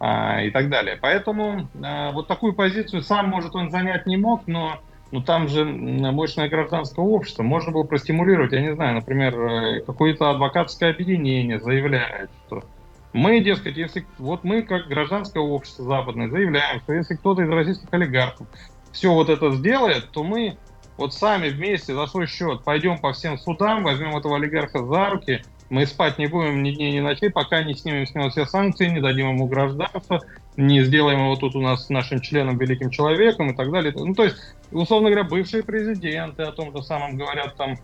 а, 0.01 0.43
и 0.43 0.51
так 0.51 0.69
далее. 0.71 0.99
Поэтому 1.01 1.69
а, 1.85 2.11
вот 2.11 2.27
такую 2.27 2.55
позицию 2.55 3.03
сам, 3.03 3.29
может, 3.29 3.55
он 3.55 3.71
занять 3.71 4.07
не 4.07 4.17
мог, 4.17 4.49
но 4.49 4.81
ну, 5.12 5.21
там 5.23 5.47
же 5.47 5.64
мощное 5.64 6.49
гражданское 6.49 7.04
общество. 7.04 7.42
Можно 7.42 7.71
было 7.71 7.85
простимулировать, 7.85 8.52
я 8.52 8.62
не 8.62 8.75
знаю, 8.75 8.95
например, 8.95 9.38
э, 9.38 9.81
какое-то 9.83 10.31
адвокатское 10.31 10.90
объединение 10.90 11.61
заявляет, 11.61 12.31
что 12.47 12.64
мы, 13.12 13.40
дескать, 13.40 13.76
если 13.76 14.07
вот 14.19 14.42
мы, 14.42 14.62
как 14.62 14.88
гражданское 14.88 15.40
общество 15.40 15.85
западное, 15.85 16.31
заявляем, 16.31 16.81
что 16.81 16.95
если 16.95 17.14
кто-то 17.14 17.42
из 17.42 17.50
российских 17.50 17.88
олигархов 17.92 18.47
все 18.90 19.12
вот 19.12 19.28
это 19.28 19.52
сделает, 19.52 20.11
то 20.11 20.25
мы 20.25 20.57
вот 20.97 21.12
сами 21.12 21.50
вместе 21.50 21.95
за 21.95 22.07
свой 22.07 22.26
счет 22.26 22.64
пойдем 22.64 22.99
по 22.99 23.12
всем 23.12 23.37
судам, 23.37 23.85
возьмем 23.85 24.16
этого 24.16 24.37
олигарха 24.37 24.83
за 24.85 25.11
руки, 25.11 25.42
мы 25.69 25.87
спать 25.87 26.19
не 26.19 26.26
будем 26.26 26.62
ни 26.62 26.71
дней, 26.71 26.92
ни 26.92 27.00
ночей, 27.00 27.31
пока 27.31 27.62
не 27.62 27.75
снимем 27.75 28.07
с 28.07 28.14
него 28.14 28.31
все 28.31 28.47
санкции, 28.47 28.88
не 28.88 29.00
дадим 29.00 29.28
ему 29.28 29.47
гражданство, 29.47 30.23
не 30.56 30.82
сделаем 30.85 31.21
его 31.21 31.37
тут 31.37 31.56
у 31.56 31.61
нас 31.61 31.88
нашим 31.88 32.21
членом, 32.21 32.59
великим 32.59 32.90
человеком 32.90 33.50
и 33.50 33.56
так 33.56 33.71
далее. 33.71 33.92
Ну, 33.94 34.14
то 34.14 34.25
есть, 34.25 34.37
условно 34.71 35.11
говоря, 35.11 35.25
бывшие 35.25 35.62
президенты 35.62 36.42
о 36.42 36.52
том 36.52 36.76
же 36.76 36.82
самом 36.82 37.16
говорят 37.16 37.56
там, 37.56 37.76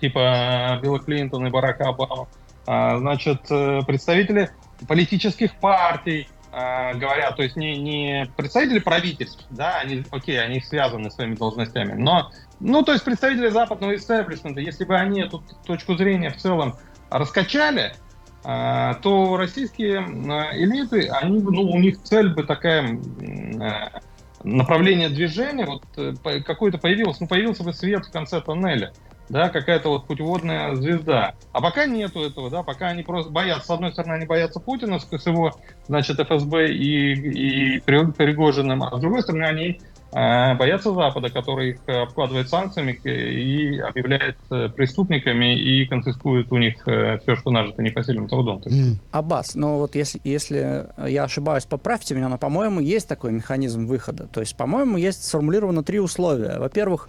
типа 0.00 0.78
Билла 0.82 0.98
Клинтона 0.98 1.46
и 1.46 1.50
Барака 1.50 1.88
Обама. 1.88 2.28
А, 2.66 2.98
значит, 2.98 3.50
э, 3.50 3.80
представители 3.86 4.50
политических 4.86 5.56
партий, 5.56 6.28
э, 6.52 6.94
говорят, 6.94 7.36
то 7.36 7.42
есть 7.42 7.56
не, 7.56 7.76
не 7.78 8.30
представители 8.36 8.78
правительств, 8.78 9.44
да, 9.50 9.78
они, 9.78 10.04
окей, 10.10 10.40
они 10.40 10.60
связаны 10.60 11.10
своими 11.10 11.34
должностями, 11.34 11.94
но, 11.94 12.30
ну, 12.60 12.82
то 12.82 12.92
есть 12.92 13.04
представители 13.04 13.48
западного 13.48 13.96
истеблишмента, 13.96 14.60
если 14.60 14.84
бы 14.84 14.96
они 14.96 15.22
эту 15.22 15.42
точку 15.66 15.96
зрения 15.96 16.30
в 16.30 16.36
целом 16.36 16.76
раскачали, 17.08 17.94
то 18.42 19.36
российские 19.36 20.00
э, 20.00 20.62
элиты, 20.62 21.08
они, 21.08 21.40
ну, 21.40 21.62
у 21.62 21.78
них 21.78 22.02
цель 22.02 22.32
бы 22.32 22.42
такая, 22.44 22.98
э, 23.20 24.00
направление 24.44 25.10
движения, 25.10 25.66
вот 25.66 25.84
э, 25.96 26.14
какое-то 26.44 26.78
появилось, 26.78 27.20
ну, 27.20 27.26
появился 27.26 27.64
бы 27.64 27.72
свет 27.72 28.06
в 28.06 28.10
конце 28.10 28.40
тоннеля 28.40 28.92
да, 29.30 29.48
какая-то 29.48 29.88
вот 29.88 30.06
путеводная 30.06 30.74
звезда. 30.74 31.34
А 31.52 31.60
пока 31.60 31.86
нету 31.86 32.20
этого, 32.20 32.50
да, 32.50 32.62
пока 32.62 32.88
они 32.88 33.04
просто 33.04 33.30
боятся, 33.30 33.66
с 33.66 33.70
одной 33.70 33.92
стороны, 33.92 34.14
они 34.14 34.26
боятся 34.26 34.58
Путина 34.58 34.98
с 34.98 35.26
его, 35.26 35.52
значит, 35.86 36.18
ФСБ 36.18 36.72
и, 36.72 37.76
и 37.76 37.80
Пригожиным, 37.80 38.82
а 38.82 38.96
с 38.96 39.00
другой 39.00 39.22
стороны, 39.22 39.44
они 39.44 39.80
боятся 40.12 40.92
Запада, 40.92 41.30
который 41.30 41.70
их 41.70 41.78
обкладывает 41.86 42.48
санкциями 42.48 42.92
и 43.04 43.78
объявляет 43.78 44.36
э, 44.50 44.68
преступниками 44.68 45.56
и 45.58 45.86
конфискует 45.86 46.50
у 46.52 46.58
них 46.58 46.76
э, 46.86 47.18
все, 47.18 47.36
что 47.36 47.50
нажито 47.50 47.82
непосильным 47.82 48.28
трудом. 48.28 48.58
Mm. 48.58 48.96
Аббас, 49.12 49.54
ну 49.54 49.78
вот 49.78 49.94
если, 49.94 50.20
если 50.24 50.86
я 51.06 51.24
ошибаюсь, 51.24 51.64
поправьте 51.64 52.14
меня, 52.14 52.28
но, 52.28 52.38
по-моему, 52.38 52.80
есть 52.80 53.08
такой 53.08 53.32
механизм 53.32 53.86
выхода. 53.86 54.26
То 54.26 54.40
есть, 54.40 54.56
по-моему, 54.56 54.96
есть 54.96 55.24
сформулировано 55.24 55.82
три 55.84 56.00
условия. 56.00 56.58
Во-первых, 56.58 57.08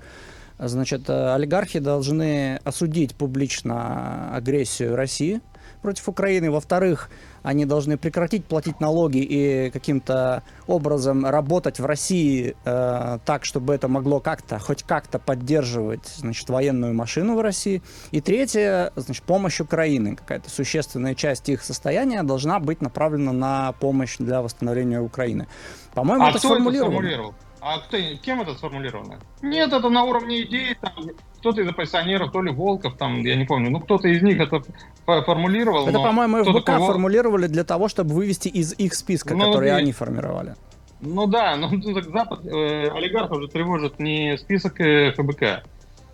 Значит, 0.63 1.09
э, 1.09 1.33
олигархи 1.33 1.79
должны 1.79 2.57
осудить 2.63 3.15
публично 3.15 4.35
агрессию 4.35 4.95
России 4.95 5.41
против 5.81 6.07
Украины. 6.09 6.51
Во-вторых, 6.51 7.09
они 7.43 7.65
должны 7.65 7.97
прекратить 7.97 8.45
платить 8.45 8.79
налоги 8.79 9.17
и 9.17 9.69
каким-то 9.71 10.43
образом 10.67 11.25
работать 11.25 11.79
в 11.79 11.85
России 11.85 12.55
э, 12.63 13.19
так, 13.25 13.45
чтобы 13.45 13.73
это 13.73 13.87
могло 13.87 14.19
как-то, 14.19 14.59
хоть 14.59 14.83
как-то 14.83 15.19
поддерживать, 15.19 16.07
значит, 16.17 16.49
военную 16.49 16.93
машину 16.93 17.35
в 17.35 17.41
России. 17.41 17.81
И 18.11 18.21
третье, 18.21 18.91
значит, 18.95 19.23
помощь 19.23 19.59
Украины. 19.59 20.15
Какая-то 20.15 20.49
существенная 20.49 21.15
часть 21.15 21.49
их 21.49 21.63
состояния 21.63 22.23
должна 22.23 22.59
быть 22.59 22.81
направлена 22.81 23.31
на 23.31 23.71
помощь 23.73 24.17
для 24.17 24.41
восстановления 24.41 25.01
Украины. 25.01 25.47
По-моему, 25.93 26.25
а 26.25 26.29
это 26.29 26.39
кто 26.39 26.49
сформулировано. 26.49 26.93
Это 26.93 26.97
сформулировал? 26.97 27.35
А 27.61 27.77
кто, 27.79 27.97
кем 28.23 28.41
это 28.41 28.55
сформулировано? 28.55 29.19
Нет, 29.43 29.71
это 29.71 29.87
на 29.89 30.03
уровне 30.03 30.41
идей, 30.41 30.75
там, 30.81 30.93
кто-то 31.37 31.61
из 31.61 31.69
оппозиционеров, 31.69 32.31
то 32.31 32.41
ли 32.41 32.51
Волков, 32.51 32.97
там, 32.97 33.21
я 33.21 33.35
не 33.35 33.45
помню, 33.45 33.69
ну 33.69 33.79
кто-то 33.79 34.07
из 34.07 34.23
них 34.23 34.39
это 34.39 34.63
формулировал. 35.05 35.87
Это, 35.87 35.99
по-моему, 35.99 36.43
ФБК 36.43 36.65
такой... 36.65 36.87
формулировали 36.87 37.45
для 37.45 37.63
того, 37.63 37.87
чтобы 37.87 38.15
вывести 38.15 38.47
из 38.47 38.73
их 38.73 38.95
списка, 38.95 39.35
ну, 39.35 39.45
который 39.45 39.69
и... 39.69 39.71
они 39.71 39.91
формировали. 39.91 40.55
Ну 41.01 41.27
да, 41.27 41.55
но 41.55 41.69
ну, 41.71 41.93
так 41.93 42.05
Запад, 42.05 42.45
э, 42.45 42.89
олигархов 42.89 43.37
уже 43.37 43.47
тревожит 43.47 43.99
не 43.99 44.37
список 44.39 44.81
э, 44.81 45.11
ФБК, 45.11 45.63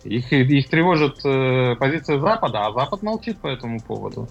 их, 0.04 0.30
их 0.30 0.68
тревожит 0.68 1.24
э, 1.24 1.76
позиция 1.76 2.18
Запада, 2.20 2.66
а 2.66 2.72
Запад 2.72 3.02
молчит 3.02 3.38
по 3.38 3.46
этому 3.46 3.80
поводу. 3.80 4.28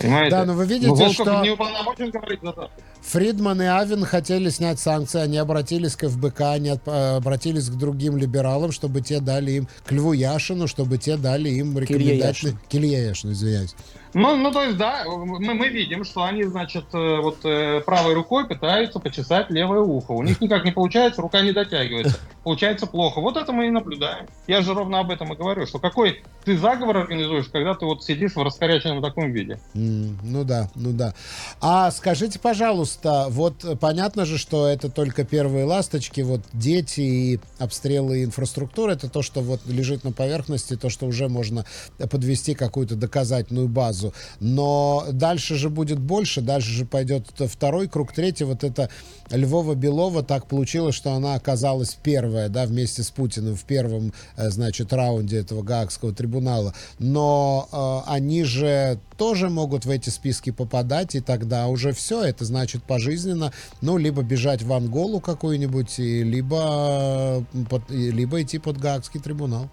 Понимаете? 0.00 0.30
Да, 0.30 0.44
но 0.46 0.54
вы 0.54 0.66
видите, 0.66 0.88
но 0.88 1.12
что... 1.12 1.42
не 1.42 1.50
уполномочен 1.50 2.10
говорить 2.10 2.40
за 2.40 2.46
Запад. 2.48 2.70
Фридман 3.02 3.60
и 3.60 3.66
Авен 3.66 4.04
хотели 4.04 4.48
снять 4.48 4.80
санкции, 4.80 5.20
они 5.20 5.36
обратились 5.36 5.94
к 5.94 6.08
ФБК, 6.08 6.40
они 6.40 6.70
э, 6.70 7.16
обратились 7.16 7.68
к 7.68 7.74
другим 7.74 8.16
либералам, 8.16 8.72
чтобы 8.72 9.02
те 9.02 9.20
дали 9.20 9.52
им, 9.52 9.68
к 9.84 9.92
Льву 9.92 10.12
Яшину, 10.12 10.66
чтобы 10.68 10.96
те 10.96 11.16
дали 11.16 11.50
им 11.50 11.78
рекомендательные... 11.78 12.58
Килье 12.68 13.06
Яшин, 13.08 13.32
извиняюсь. 13.32 13.74
Ну, 14.12 14.36
ну, 14.36 14.50
то 14.50 14.62
есть, 14.64 14.76
да, 14.76 15.04
мы, 15.06 15.54
мы 15.54 15.68
видим, 15.68 16.04
что 16.04 16.24
они, 16.24 16.42
значит, 16.42 16.84
э, 16.92 17.20
вот 17.20 17.38
э, 17.44 17.80
правой 17.80 18.14
рукой 18.14 18.46
пытаются 18.46 18.98
почесать 18.98 19.50
левое 19.50 19.80
ухо. 19.80 20.12
У 20.12 20.22
них 20.22 20.40
никак 20.40 20.64
не 20.64 20.72
получается, 20.72 21.22
рука 21.22 21.40
не 21.42 21.52
дотягивается. 21.52 22.18
Получается 22.42 22.86
плохо. 22.86 23.20
Вот 23.20 23.36
это 23.36 23.52
мы 23.52 23.68
и 23.68 23.70
наблюдаем. 23.70 24.26
Я 24.46 24.62
же 24.62 24.74
ровно 24.74 24.98
об 24.98 25.10
этом 25.10 25.32
и 25.32 25.36
говорю, 25.36 25.66
что 25.66 25.78
какой 25.78 26.24
ты 26.44 26.56
заговор 26.56 26.96
организуешь, 26.96 27.46
когда 27.46 27.74
ты 27.74 27.84
вот 27.84 28.02
сидишь 28.02 28.34
в 28.34 28.42
раскоряченном 28.42 29.02
таком 29.02 29.30
виде. 29.30 29.60
Mm, 29.74 30.16
ну 30.22 30.44
да, 30.44 30.70
ну 30.74 30.92
да. 30.92 31.14
А 31.60 31.90
скажите, 31.90 32.38
пожалуйста, 32.38 33.26
вот 33.28 33.78
понятно 33.78 34.24
же, 34.24 34.38
что 34.38 34.66
это 34.66 34.90
только 34.90 35.24
первые 35.24 35.66
ласточки, 35.66 36.22
вот 36.22 36.40
дети 36.52 37.00
и 37.00 37.40
обстрелы 37.58 38.24
инфраструктуры, 38.24 38.94
это 38.94 39.08
то, 39.08 39.22
что 39.22 39.40
вот 39.40 39.60
лежит 39.66 40.02
на 40.02 40.12
поверхности, 40.12 40.76
то, 40.76 40.88
что 40.88 41.06
уже 41.06 41.28
можно 41.28 41.64
подвести 42.10 42.54
какую-то 42.54 42.96
доказательную 42.96 43.68
базу 43.68 43.99
сразу. 44.00 44.14
Но 44.40 45.06
дальше 45.12 45.56
же 45.56 45.70
будет 45.70 45.98
больше, 45.98 46.40
дальше 46.40 46.70
же 46.70 46.84
пойдет 46.84 47.26
второй 47.38 47.88
круг, 47.88 48.12
третий. 48.12 48.44
Вот 48.44 48.64
это 48.64 48.90
Львова-Белова 49.30 50.22
так 50.22 50.46
получилось, 50.46 50.94
что 50.94 51.12
она 51.12 51.34
оказалась 51.34 51.96
первая, 52.02 52.48
да, 52.48 52.66
вместе 52.66 53.02
с 53.02 53.10
Путиным 53.10 53.56
в 53.56 53.64
первом, 53.64 54.12
э, 54.36 54.50
значит, 54.50 54.92
раунде 54.92 55.38
этого 55.38 55.62
Гаагского 55.62 56.12
трибунала. 56.12 56.74
Но 56.98 57.68
э, 58.06 58.10
они 58.10 58.44
же 58.44 58.98
тоже 59.16 59.50
могут 59.50 59.84
в 59.84 59.90
эти 59.90 60.08
списки 60.10 60.50
попадать, 60.50 61.14
и 61.14 61.20
тогда 61.20 61.66
уже 61.66 61.92
все, 61.92 62.24
это 62.24 62.44
значит 62.44 62.82
пожизненно, 62.82 63.52
ну, 63.82 63.98
либо 63.98 64.22
бежать 64.22 64.62
в 64.62 64.72
Анголу 64.72 65.20
какую-нибудь, 65.20 65.98
либо, 65.98 67.44
э, 67.54 67.64
под, 67.68 67.90
либо 67.90 68.40
идти 68.42 68.58
под 68.58 68.78
Гаагский 68.78 69.20
трибунал. 69.20 69.68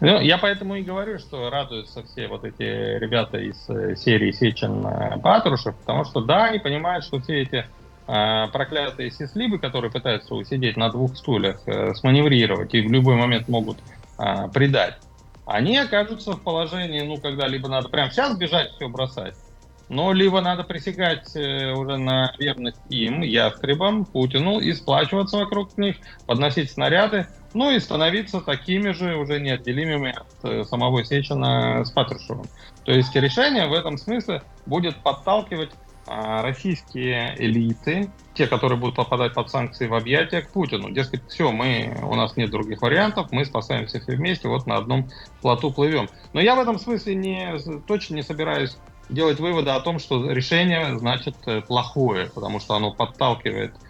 Ну, 0.00 0.20
я 0.20 0.38
поэтому 0.38 0.76
и 0.76 0.82
говорю, 0.82 1.18
что 1.18 1.50
радуются 1.50 2.04
все 2.04 2.28
вот 2.28 2.44
эти 2.44 2.62
ребята 2.98 3.38
из 3.38 3.68
э, 3.68 3.96
серии 3.96 4.30
Сечин 4.30 4.86
э, 4.86 5.18
потому 5.20 6.04
что 6.04 6.20
да, 6.20 6.44
они 6.44 6.60
понимают, 6.60 7.04
что 7.04 7.18
все 7.18 7.42
эти 7.42 7.66
э, 8.06 8.46
проклятые 8.52 9.10
сислибы, 9.10 9.58
которые 9.58 9.90
пытаются 9.90 10.34
усидеть 10.34 10.76
на 10.76 10.90
двух 10.90 11.16
стульях, 11.16 11.60
э, 11.66 11.94
сманеврировать 11.94 12.74
и 12.74 12.86
в 12.86 12.92
любой 12.92 13.16
момент 13.16 13.48
могут 13.48 13.78
э, 14.18 14.48
предать, 14.54 14.98
они 15.46 15.78
окажутся 15.78 16.32
в 16.32 16.42
положении, 16.42 17.00
ну, 17.00 17.16
когда 17.16 17.48
либо 17.48 17.68
надо 17.68 17.88
прямо 17.88 18.10
сейчас 18.10 18.36
бежать, 18.36 18.70
все 18.72 18.88
бросать, 18.88 19.34
но 19.88 20.12
либо 20.12 20.40
надо 20.40 20.62
присягать 20.62 21.34
э, 21.34 21.72
уже 21.72 21.96
на 21.96 22.32
верность 22.38 22.80
им, 22.90 23.22
ястребам, 23.22 24.04
Путину, 24.04 24.60
и 24.60 24.72
сплачиваться 24.74 25.38
вокруг 25.38 25.76
них, 25.78 25.96
подносить 26.26 26.70
снаряды, 26.70 27.26
ну 27.54 27.70
и 27.70 27.80
становиться 27.80 28.40
такими 28.40 28.92
же 28.92 29.16
уже 29.16 29.40
неотделимыми 29.40 30.10
от 30.10 30.26
э, 30.44 30.64
самого 30.64 31.04
Сечина 31.04 31.84
с 31.84 31.90
Патрушевым. 31.90 32.46
То 32.84 32.92
есть 32.92 33.14
решение 33.14 33.66
в 33.66 33.72
этом 33.72 33.98
смысле 33.98 34.42
будет 34.66 34.96
подталкивать 34.96 35.70
а, 36.10 36.40
российские 36.40 37.34
элиты, 37.36 38.10
те, 38.32 38.46
которые 38.46 38.78
будут 38.78 38.96
попадать 38.96 39.34
под 39.34 39.50
санкции 39.50 39.86
в 39.86 39.94
объятия 39.94 40.40
к 40.40 40.50
Путину. 40.50 40.90
Дескать, 40.90 41.20
все, 41.28 41.52
мы, 41.52 41.98
у 42.02 42.14
нас 42.14 42.36
нет 42.36 42.50
других 42.50 42.80
вариантов, 42.80 43.28
мы 43.30 43.44
спасаемся 43.44 44.00
все 44.00 44.16
вместе, 44.16 44.48
вот 44.48 44.66
на 44.66 44.76
одном 44.76 45.10
плоту 45.42 45.70
плывем. 45.70 46.08
Но 46.32 46.40
я 46.40 46.54
в 46.54 46.60
этом 46.60 46.78
смысле 46.78 47.14
не, 47.14 47.58
точно 47.86 48.14
не 48.14 48.22
собираюсь 48.22 48.78
делать 49.10 49.38
выводы 49.38 49.70
о 49.70 49.80
том, 49.80 49.98
что 49.98 50.30
решение 50.30 50.98
значит 50.98 51.36
э, 51.46 51.60
плохое, 51.60 52.30
потому 52.34 52.58
что 52.58 52.74
оно 52.74 52.90
подталкивает 52.90 53.74
а, 53.74 53.87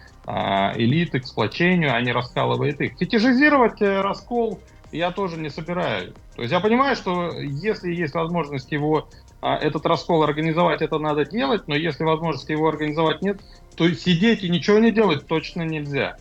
элиты 0.75 1.19
к 1.19 1.25
сплочению, 1.25 1.93
а 1.93 2.01
не 2.01 2.11
раскалывает 2.11 2.79
их. 2.81 2.97
Фетишизировать 2.97 3.81
э, 3.81 4.01
раскол 4.01 4.59
я 4.91 5.11
тоже 5.11 5.37
не 5.37 5.49
собираюсь. 5.49 6.13
То 6.35 6.41
есть 6.41 6.51
я 6.51 6.59
понимаю, 6.59 6.95
что 6.95 7.31
если 7.39 7.93
есть 7.93 8.13
возможность 8.13 8.71
его 8.71 9.07
а, 9.41 9.55
этот 9.55 9.85
раскол 9.85 10.23
организовать, 10.23 10.81
это 10.81 10.97
надо 10.99 11.25
делать, 11.25 11.67
но 11.67 11.75
если 11.75 12.03
возможности 12.03 12.51
его 12.51 12.67
организовать 12.67 13.21
нет, 13.21 13.39
то 13.75 13.89
сидеть 13.93 14.43
и 14.43 14.49
ничего 14.49 14.79
не 14.79 14.91
делать 14.91 15.27
точно 15.27 15.61
нельзя. 15.61 16.17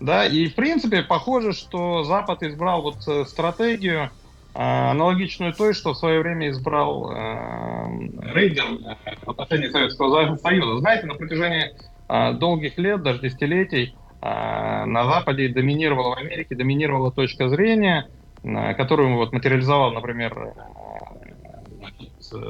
Да, 0.00 0.26
и 0.26 0.46
в 0.48 0.54
принципе 0.54 1.02
похоже, 1.02 1.52
что 1.52 2.04
Запад 2.04 2.42
избрал 2.42 2.82
вот 2.82 2.96
э, 3.08 3.24
стратегию 3.24 4.10
а, 4.54 4.90
аналогичную 4.92 5.52
той, 5.52 5.74
что 5.74 5.92
в 5.92 5.98
свое 5.98 6.20
время 6.20 6.50
избрал 6.50 7.10
э, 7.12 7.16
э, 8.34 8.54
в 9.24 9.30
отношении 9.30 9.68
Советского 9.68 10.36
Союза. 10.36 10.78
Знаете, 10.78 11.06
на 11.06 11.14
протяжении 11.14 11.72
долгих 12.08 12.78
лет, 12.78 13.02
даже 13.02 13.20
десятилетий, 13.20 13.94
э, 14.20 14.84
на 14.84 15.04
Западе 15.04 15.48
доминировала 15.48 16.14
в 16.14 16.18
Америке, 16.18 16.54
доминировала 16.54 17.12
точка 17.12 17.48
зрения, 17.48 18.08
э, 18.42 18.74
которую 18.74 19.16
вот 19.16 19.32
материализовал, 19.32 19.92
например, 19.92 20.54
э, 22.32 22.40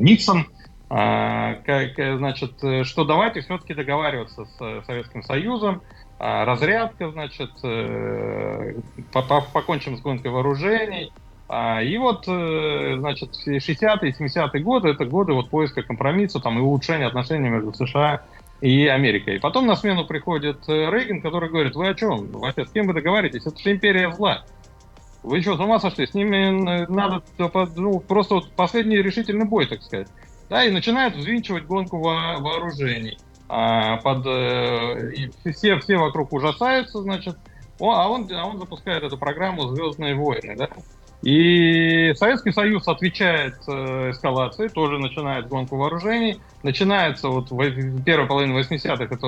Никсон, 0.00 0.46
э, 0.90 1.54
как, 1.64 2.18
значит, 2.18 2.86
что 2.86 3.04
давайте 3.04 3.40
все-таки 3.40 3.74
договариваться 3.74 4.44
с 4.44 4.84
Советским 4.86 5.22
Союзом, 5.22 5.82
а, 6.18 6.44
разрядка, 6.44 7.10
значит, 7.10 7.50
э, 7.64 8.74
покончим 9.12 9.96
с 9.96 10.00
гонкой 10.00 10.30
вооружений. 10.30 11.12
А, 11.56 11.80
и 11.80 11.96
вот, 11.98 12.24
э, 12.26 12.96
значит, 12.98 13.30
60-е, 13.46 14.10
70-е 14.10 14.60
годы, 14.60 14.88
это 14.88 15.04
годы 15.04 15.34
вот 15.34 15.50
поиска 15.50 15.84
компромисса 15.84 16.40
там, 16.40 16.58
и 16.58 16.60
улучшения 16.60 17.06
отношений 17.06 17.48
между 17.48 17.72
США 17.72 18.22
и 18.60 18.88
Америкой. 18.88 19.36
И 19.36 19.38
потом 19.38 19.64
на 19.68 19.76
смену 19.76 20.04
приходит 20.04 20.68
э, 20.68 20.90
Рейган, 20.90 21.20
который 21.20 21.48
говорит, 21.48 21.76
вы 21.76 21.88
о 21.88 21.94
чем? 21.94 22.26
Вообще, 22.32 22.64
с 22.66 22.70
кем 22.70 22.88
вы 22.88 22.92
договариваетесь? 22.92 23.46
Это 23.46 23.56
же 23.56 23.70
империя 23.70 24.10
зла. 24.10 24.42
Вы 25.22 25.42
что, 25.42 25.56
с 25.56 25.60
ума 25.60 25.78
сошли? 25.78 26.08
С 26.08 26.14
ними 26.14 26.90
надо 26.90 27.22
ну, 27.76 28.00
просто 28.00 28.34
вот 28.34 28.50
последний 28.50 28.96
решительный 28.96 29.46
бой, 29.46 29.66
так 29.66 29.80
сказать. 29.84 30.08
Да, 30.50 30.64
и 30.64 30.72
начинают 30.72 31.14
взвинчивать 31.14 31.66
гонку 31.66 32.00
во 32.00 32.38
вооружений. 32.40 33.16
А, 33.48 33.98
под, 33.98 34.26
э, 34.26 35.28
все, 35.52 35.78
все 35.78 35.98
вокруг 35.98 36.32
ужасаются, 36.32 37.00
значит, 37.00 37.38
о, 37.78 37.92
а, 37.92 38.08
он, 38.08 38.28
а 38.32 38.44
он 38.44 38.58
запускает 38.58 39.04
эту 39.04 39.16
программу 39.16 39.68
«Звездные 39.68 40.16
войны», 40.16 40.56
да? 40.56 40.68
И 41.22 42.12
Советский 42.16 42.52
Союз 42.52 42.86
отвечает 42.86 43.56
э, 43.66 44.10
эскалацией, 44.10 44.68
тоже 44.68 44.98
начинает 44.98 45.48
гонку 45.48 45.76
вооружений. 45.76 46.38
Начинается 46.62 47.28
вот 47.28 47.50
в 47.50 48.02
первой 48.02 48.26
половине 48.26 48.58
80-х 48.58 49.04
это 49.04 49.26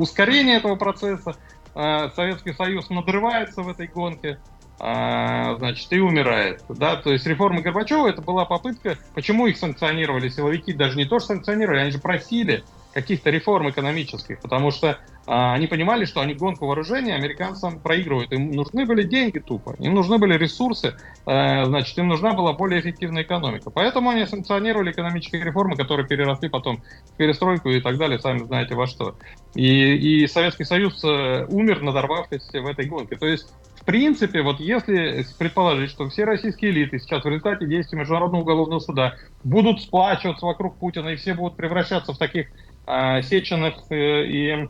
ускорение 0.00 0.56
этого 0.56 0.74
процесса. 0.74 1.36
Э, 1.74 2.10
Советский 2.16 2.52
Союз 2.52 2.90
надрывается 2.90 3.62
в 3.62 3.68
этой 3.68 3.86
гонке, 3.86 4.40
э, 4.80 5.56
значит, 5.58 5.92
и 5.92 6.00
умирает. 6.00 6.64
Да? 6.68 6.96
То 6.96 7.12
есть 7.12 7.26
реформа 7.26 7.60
Горбачева 7.60 8.08
это 8.08 8.20
была 8.20 8.44
попытка, 8.44 8.98
почему 9.14 9.46
их 9.46 9.56
санкционировали 9.56 10.28
силовики, 10.28 10.72
даже 10.72 10.96
не 10.96 11.04
то, 11.04 11.20
что 11.20 11.28
санкционировали, 11.28 11.78
они 11.78 11.90
же 11.92 12.00
просили 12.00 12.64
каких-то 13.00 13.30
реформ 13.30 13.70
экономических, 13.70 14.40
потому 14.40 14.70
что 14.70 14.98
а, 15.26 15.54
они 15.54 15.66
понимали, 15.66 16.04
что 16.04 16.20
они 16.20 16.34
гонку 16.34 16.66
вооружений 16.66 17.12
американцам 17.12 17.80
проигрывают. 17.80 18.32
Им 18.32 18.50
нужны 18.50 18.86
были 18.86 19.04
деньги 19.04 19.38
тупо, 19.38 19.76
им 19.78 19.94
нужны 19.94 20.18
были 20.18 20.36
ресурсы, 20.36 20.94
а, 21.26 21.64
значит, 21.66 21.96
им 21.98 22.08
нужна 22.08 22.32
была 22.32 22.54
более 22.54 22.80
эффективная 22.80 23.22
экономика. 23.22 23.70
Поэтому 23.70 24.10
они 24.10 24.26
санкционировали 24.26 24.90
экономические 24.90 25.44
реформы, 25.44 25.76
которые 25.76 26.06
переросли 26.08 26.48
потом 26.48 26.82
в 27.12 27.16
перестройку 27.16 27.68
и 27.68 27.80
так 27.80 27.98
далее, 27.98 28.18
сами 28.18 28.38
знаете 28.38 28.74
во 28.74 28.86
что. 28.86 29.14
И, 29.54 30.22
и 30.22 30.26
Советский 30.26 30.64
Союз 30.64 31.02
э, 31.04 31.46
умер, 31.48 31.82
надорвавшись 31.82 32.48
в 32.52 32.66
этой 32.66 32.86
гонке. 32.86 33.16
То 33.16 33.26
есть 33.26 33.52
в 33.80 33.84
принципе, 33.84 34.42
вот 34.42 34.60
если 34.60 35.24
предположить, 35.38 35.90
что 35.90 36.08
все 36.08 36.24
российские 36.24 36.72
элиты 36.72 36.98
сейчас 36.98 37.22
в 37.22 37.26
результате 37.26 37.66
действий 37.66 37.98
Международного 37.98 38.42
уголовного 38.42 38.80
суда 38.80 39.14
будут 39.44 39.80
сплачиваться 39.80 40.44
вокруг 40.44 40.76
Путина 40.76 41.10
и 41.10 41.16
все 41.16 41.34
будут 41.34 41.56
превращаться 41.56 42.12
в 42.12 42.18
таких 42.18 42.48
а, 42.88 43.20
Сеченых 43.20 43.74
э, 43.90 44.24
и 44.24 44.68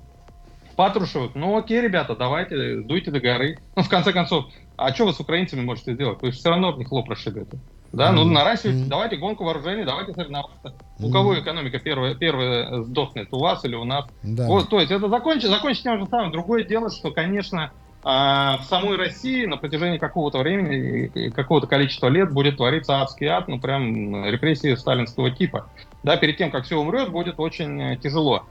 Патрушевых, 0.74 1.36
ну 1.36 1.56
окей, 1.56 1.80
ребята, 1.80 2.16
давайте, 2.16 2.80
дуйте 2.80 3.12
до 3.12 3.20
горы. 3.20 3.58
Ну, 3.76 3.82
в 3.82 3.88
конце 3.88 4.12
концов, 4.12 4.46
а 4.76 4.92
что 4.92 5.06
вы 5.06 5.12
с 5.12 5.20
украинцами 5.20 5.60
можете 5.60 5.94
сделать? 5.94 6.20
Вы 6.20 6.32
же 6.32 6.38
все 6.38 6.50
равно 6.50 6.70
от 6.70 6.78
них 6.78 6.90
лоб 6.90 7.08
расшибете. 7.08 7.58
Да, 7.92 8.12
ну 8.12 8.24
наращивайте, 8.24 8.82
mm-hmm. 8.82 8.88
давайте 8.88 9.16
гонку 9.16 9.44
вооружений, 9.44 9.84
давайте 9.84 10.12
соревноваться. 10.12 10.68
Mm-hmm. 10.68 11.06
У 11.06 11.12
кого 11.12 11.38
экономика 11.38 11.78
первая, 11.78 12.14
первая 12.16 12.82
сдохнет, 12.82 13.28
у 13.30 13.38
вас 13.38 13.64
или 13.64 13.76
у 13.76 13.84
нас? 13.84 14.06
Да. 14.22 14.46
Вот, 14.46 14.68
то 14.68 14.80
есть 14.80 14.90
это 14.90 15.08
закончить, 15.08 15.48
закончить 15.48 15.84
тем 15.84 15.98
же 15.98 16.06
самым. 16.06 16.32
Другое 16.32 16.64
дело, 16.64 16.90
что, 16.90 17.12
конечно, 17.12 17.72
а, 18.02 18.58
в 18.58 18.64
самой 18.64 18.96
России 18.96 19.46
на 19.46 19.56
протяжении 19.56 19.98
какого-то 19.98 20.38
времени, 20.38 21.30
какого-то 21.30 21.66
количества 21.66 22.08
лет 22.08 22.32
будет 22.32 22.56
твориться 22.56 23.00
адский 23.00 23.26
ад, 23.26 23.48
ну 23.48 23.60
прям 23.60 24.24
репрессии 24.26 24.74
сталинского 24.74 25.30
типа. 25.30 25.68
Да, 26.08 26.16
перед 26.16 26.38
тем, 26.38 26.50
как 26.50 26.64
все 26.64 26.78
умрет, 26.78 27.10
будет 27.10 27.38
очень 27.38 27.78
э, 27.82 27.96
тяжело. 27.98 28.44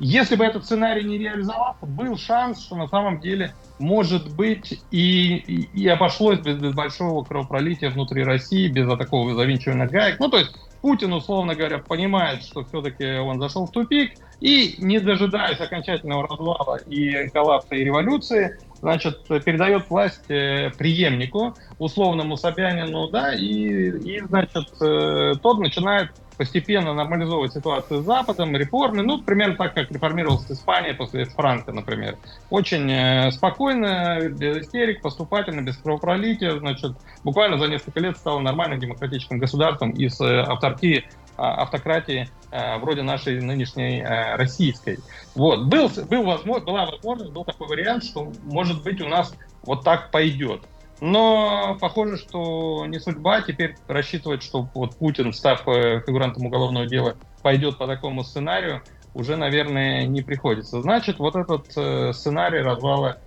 Если 0.00 0.34
бы 0.34 0.44
этот 0.44 0.64
сценарий 0.64 1.04
не 1.04 1.18
реализовался, 1.18 1.86
был 1.86 2.18
шанс, 2.18 2.60
что 2.60 2.74
на 2.74 2.88
самом 2.88 3.20
деле, 3.20 3.54
может 3.78 4.34
быть, 4.34 4.82
и, 4.90 5.36
и, 5.36 5.68
и 5.72 5.86
обошлось 5.86 6.40
без, 6.40 6.58
без 6.58 6.74
большого 6.74 7.22
кровопролития 7.22 7.90
внутри 7.90 8.24
России, 8.24 8.66
без 8.66 8.88
такого 8.98 9.36
завинчивания 9.36 9.86
гаек. 9.86 10.18
Ну, 10.18 10.28
то 10.28 10.38
есть 10.38 10.50
Путин, 10.82 11.12
условно 11.12 11.54
говоря, 11.54 11.78
понимает, 11.78 12.42
что 12.42 12.64
все-таки 12.64 13.18
он 13.18 13.38
зашел 13.38 13.66
в 13.66 13.70
тупик, 13.70 14.14
и, 14.40 14.74
не 14.78 14.98
дожидаясь 14.98 15.60
окончательного 15.60 16.26
развала 16.26 16.78
и 16.88 17.28
коллапса 17.28 17.76
и 17.76 17.84
революции, 17.84 18.58
значит, 18.80 19.28
передает 19.28 19.88
власть 19.90 20.28
э, 20.28 20.70
преемнику, 20.76 21.54
условному 21.78 22.36
Собянину, 22.36 23.08
да, 23.10 23.32
и, 23.32 23.90
и 23.90 24.20
значит, 24.26 24.72
э, 24.80 25.34
тот 25.40 25.60
начинает 25.60 26.10
постепенно 26.40 26.94
нормализовывать 26.94 27.52
ситуацию 27.52 28.00
с 28.00 28.06
Западом, 28.06 28.56
реформы, 28.56 29.02
ну, 29.02 29.20
примерно 29.20 29.56
так, 29.56 29.74
как 29.74 29.90
реформировалась 29.90 30.50
Испания 30.50 30.94
после 30.94 31.26
Франка, 31.26 31.70
например. 31.70 32.16
Очень 32.48 32.90
э, 32.90 33.30
спокойно, 33.30 34.18
без 34.30 34.56
истерик, 34.56 35.02
поступательно, 35.02 35.60
без 35.60 35.76
кровопролития, 35.76 36.58
значит, 36.58 36.92
буквально 37.24 37.58
за 37.58 37.66
несколько 37.66 38.00
лет 38.00 38.16
стало 38.16 38.38
нормальным 38.38 38.80
демократическим 38.80 39.38
государством 39.38 39.90
из 39.90 40.18
э, 40.18 40.40
авторки 40.40 41.04
а, 41.36 41.64
автократии 41.64 42.30
э, 42.50 42.78
вроде 42.78 43.02
нашей 43.02 43.42
нынешней 43.42 44.02
российской. 44.02 44.98
Вот. 45.34 45.66
Был, 45.66 45.90
был 46.08 46.24
возможно, 46.24 46.64
была 46.64 46.86
возможность, 46.86 47.32
был 47.32 47.44
такой 47.44 47.68
вариант, 47.68 48.04
что, 48.04 48.32
может 48.44 48.82
быть, 48.82 49.02
у 49.02 49.08
нас 49.08 49.34
вот 49.64 49.84
так 49.84 50.10
пойдет. 50.10 50.62
Но 51.00 51.78
похоже, 51.80 52.18
что 52.18 52.84
не 52.86 52.98
судьба 52.98 53.42
теперь 53.42 53.76
рассчитывать, 53.88 54.42
что 54.42 54.68
вот 54.74 54.96
Путин, 54.96 55.32
став 55.32 55.66
э, 55.66 56.02
фигурантом 56.06 56.46
уголовного 56.46 56.86
дела, 56.86 57.16
пойдет 57.42 57.78
по 57.78 57.86
такому 57.86 58.22
сценарию, 58.22 58.82
уже, 59.14 59.36
наверное, 59.36 60.06
не 60.06 60.22
приходится. 60.22 60.82
Значит, 60.82 61.18
вот 61.18 61.36
этот 61.36 61.72
э, 61.76 62.12
сценарий 62.12 62.60
развала 62.60 63.18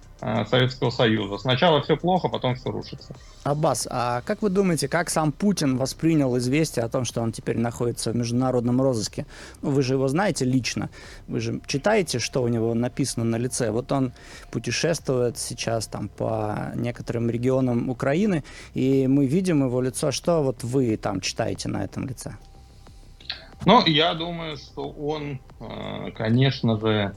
Советского 0.48 0.90
Союза. 0.90 1.38
Сначала 1.38 1.82
все 1.82 1.98
плохо, 1.98 2.30
потом 2.30 2.56
все 2.56 2.72
рушится. 2.72 3.16
Аббас, 3.44 3.88
а 3.90 4.22
как 4.22 4.42
вы 4.42 4.50
думаете, 4.50 4.88
как 4.88 5.10
сам 5.10 5.32
Путин 5.32 5.78
воспринял 5.78 6.38
известие 6.38 6.86
о 6.86 6.90
том, 6.90 7.04
что 7.04 7.22
он 7.22 7.32
теперь 7.32 7.58
находится 7.58 8.12
в 8.12 8.16
международном 8.16 8.82
розыске? 8.82 9.26
Ну, 9.62 9.72
вы 9.72 9.84
же 9.84 9.96
его 9.96 10.08
знаете 10.08 10.46
лично, 10.46 10.90
вы 11.28 11.40
же 11.40 11.60
читаете, 11.68 12.20
что 12.20 12.42
у 12.42 12.48
него 12.48 12.74
написано 12.74 13.26
на 13.26 13.36
лице. 13.36 13.72
Вот 13.72 13.92
он 13.92 14.14
путешествует 14.52 15.38
сейчас 15.38 15.88
там 15.88 16.08
по 16.08 16.72
некоторым 16.76 17.30
регионам 17.30 17.90
Украины, 17.90 18.44
и 18.74 19.08
мы 19.08 19.26
видим 19.26 19.66
его 19.66 19.82
лицо. 19.82 20.12
Что 20.12 20.42
вот 20.42 20.64
вы 20.64 20.96
там 20.98 21.20
читаете 21.20 21.68
на 21.70 21.84
этом 21.84 22.08
лице? 22.08 22.38
Ну, 23.66 23.86
я 23.86 24.14
думаю, 24.14 24.58
что 24.58 24.90
он, 24.90 25.40
э, 25.60 26.12
конечно 26.12 26.80
же, 26.80 27.16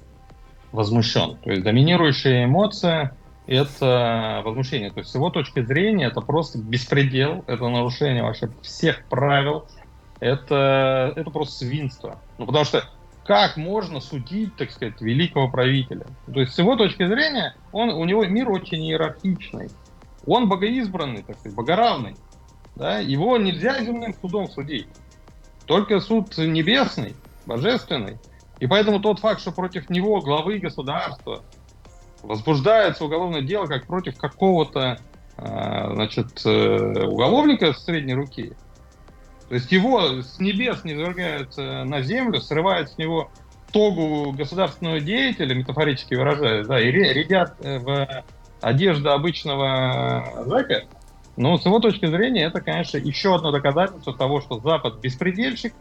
возмущен. 0.76 1.36
То 1.42 1.50
есть 1.50 1.62
доминирующая 1.64 2.44
эмоция– 2.44 3.16
это 3.46 4.42
возмущение. 4.44 4.90
То 4.90 5.00
есть 5.00 5.10
с 5.10 5.14
его 5.14 5.30
точки 5.30 5.64
зрения 5.64 6.06
это 6.06 6.20
просто 6.20 6.58
беспредел, 6.58 7.42
это 7.46 7.66
нарушение 7.68 8.22
вообще 8.22 8.50
всех 8.62 9.04
правил, 9.06 9.66
это, 10.20 11.12
это 11.16 11.30
просто 11.30 11.64
свинство. 11.64 12.20
Ну, 12.38 12.46
потому 12.46 12.64
что 12.64 12.84
как 13.24 13.56
можно 13.56 14.00
судить, 14.00 14.54
так 14.56 14.70
сказать, 14.70 15.00
великого 15.00 15.48
правителя? 15.48 16.06
То 16.32 16.40
есть 16.40 16.52
с 16.52 16.58
его 16.58 16.76
точки 16.76 17.06
зрения 17.06 17.56
он, 17.72 17.88
у 17.88 18.04
него 18.04 18.24
мир 18.26 18.50
очень 18.50 18.84
иерархичный. 18.84 19.70
Он 20.26 20.48
богоизбранный, 20.48 21.22
так 21.22 21.38
сказать, 21.38 21.56
богоравный. 21.56 22.16
Да? 22.76 22.98
Его 22.98 23.36
нельзя 23.38 23.82
земным 23.82 24.14
судом 24.20 24.48
судить. 24.48 24.88
Только 25.64 26.00
суд 26.00 26.36
небесный, 26.36 27.14
божественный– 27.46 28.18
и 28.58 28.66
поэтому 28.66 29.00
тот 29.00 29.20
факт, 29.20 29.40
что 29.40 29.52
против 29.52 29.90
него, 29.90 30.20
главы 30.20 30.58
государства, 30.58 31.42
возбуждается 32.22 33.04
уголовное 33.04 33.42
дело 33.42 33.66
как 33.66 33.86
против 33.86 34.16
какого-то 34.16 34.98
а, 35.36 35.94
значит, 35.94 36.40
э, 36.44 37.06
уголовника 37.06 37.72
средней 37.74 38.14
руки, 38.14 38.52
то 39.48 39.54
есть 39.54 39.70
его 39.70 40.22
с 40.22 40.40
небес 40.40 40.82
не 40.84 40.94
свергают 40.94 41.56
на 41.56 42.00
землю, 42.00 42.40
срывают 42.40 42.90
с 42.90 42.98
него 42.98 43.30
тогу 43.72 44.32
государственного 44.32 45.00
деятеля, 45.00 45.54
метафорически 45.54 46.14
выражаясь, 46.14 46.66
да, 46.66 46.80
и 46.80 46.90
рядят 46.90 47.56
э, 47.62 47.78
в 47.78 48.24
одежда 48.60 49.14
обычного 49.14 50.44
зэка, 50.46 50.84
ну, 51.36 51.58
с 51.58 51.66
его 51.66 51.78
точки 51.78 52.06
зрения, 52.06 52.44
это, 52.44 52.60
конечно, 52.60 52.96
еще 52.96 53.34
одно 53.34 53.50
доказательство 53.50 54.16
того, 54.16 54.40
что 54.40 54.58
Запад 54.60 55.00
беспредельщик, 55.00 55.74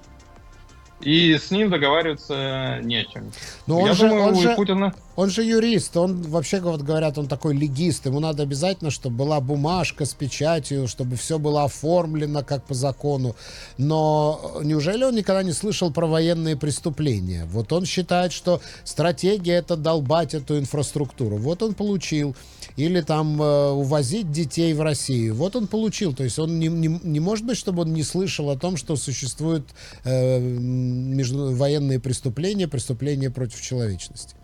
и 1.05 1.37
с 1.37 1.51
ним 1.51 1.69
договариваться 1.69 2.79
не 2.81 2.97
о 2.97 3.05
чем. 3.05 3.31
Но 3.67 3.79
он 3.79 3.87
Я 3.87 3.93
же, 3.93 4.09
думаю, 4.09 4.23
он, 4.23 4.35
же, 4.35 4.55
Путина... 4.55 4.93
он 5.15 5.29
же 5.29 5.43
юрист, 5.43 5.95
он 5.95 6.23
вообще, 6.23 6.59
вот 6.59 6.81
говорят, 6.81 7.17
он 7.19 7.27
такой 7.27 7.55
легист. 7.55 8.07
Ему 8.07 8.19
надо 8.19 8.41
обязательно, 8.43 8.89
чтобы 8.89 9.17
была 9.17 9.39
бумажка 9.39 10.05
с 10.05 10.15
печатью, 10.15 10.87
чтобы 10.87 11.15
все 11.15 11.37
было 11.37 11.63
оформлено 11.65 12.43
как 12.43 12.63
по 12.63 12.73
закону. 12.73 13.35
Но 13.77 14.59
неужели 14.63 15.03
он 15.03 15.15
никогда 15.15 15.43
не 15.43 15.53
слышал 15.53 15.91
про 15.91 16.07
военные 16.07 16.57
преступления? 16.57 17.45
Вот 17.45 17.71
он 17.71 17.85
считает, 17.85 18.33
что 18.33 18.59
стратегия 18.83 19.53
это 19.53 19.77
долбать 19.77 20.33
эту 20.33 20.57
инфраструктуру. 20.57 21.37
Вот 21.37 21.61
он 21.61 21.75
получил 21.75 22.35
или 22.75 23.01
там 23.01 23.41
э, 23.41 23.69
увозить 23.71 24.31
детей 24.31 24.73
в 24.73 24.81
Россию. 24.81 25.35
Вот 25.35 25.55
он 25.55 25.67
получил. 25.67 26.13
То 26.13 26.23
есть 26.23 26.37
он 26.39 26.59
не, 26.59 26.67
не, 26.67 26.87
не 26.87 27.19
может 27.19 27.45
быть, 27.45 27.57
чтобы 27.57 27.83
он 27.83 27.93
не 27.93 28.03
слышал 28.03 28.49
о 28.49 28.57
том, 28.57 28.77
что 28.77 28.95
существуют 28.95 29.69
э, 30.03 30.39
между, 30.39 31.55
военные 31.55 31.99
преступления, 31.99 32.67
преступления 32.67 33.29
против 33.29 33.61
человечности. 33.61 34.35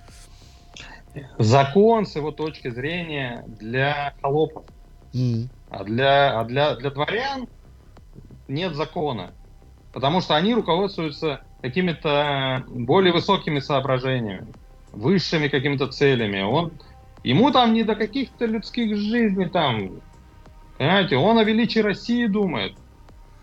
Закон, 1.37 2.05
с 2.05 2.15
его 2.15 2.31
точки 2.31 2.69
зрения, 2.69 3.43
для 3.59 4.13
холопов. 4.21 4.63
Mm. 5.13 5.49
А, 5.69 5.83
для, 5.83 6.39
а 6.39 6.45
для, 6.45 6.75
для 6.75 6.89
дворян 6.89 7.49
нет 8.47 8.75
закона. 8.75 9.33
Потому 9.91 10.21
что 10.21 10.37
они 10.37 10.53
руководствуются 10.53 11.41
какими-то 11.61 12.63
более 12.69 13.11
высокими 13.11 13.59
соображениями, 13.59 14.47
высшими 14.93 15.49
какими-то 15.49 15.87
целями. 15.87 16.41
Он 16.41 16.71
Ему 17.23 17.51
там 17.51 17.73
не 17.73 17.83
до 17.83 17.95
каких-то 17.95 18.45
людских 18.45 18.97
жизней 18.97 19.47
там. 19.49 19.91
Понимаете, 20.77 21.17
он 21.17 21.37
о 21.37 21.43
величии 21.43 21.79
России 21.79 22.25
думает. 22.25 22.73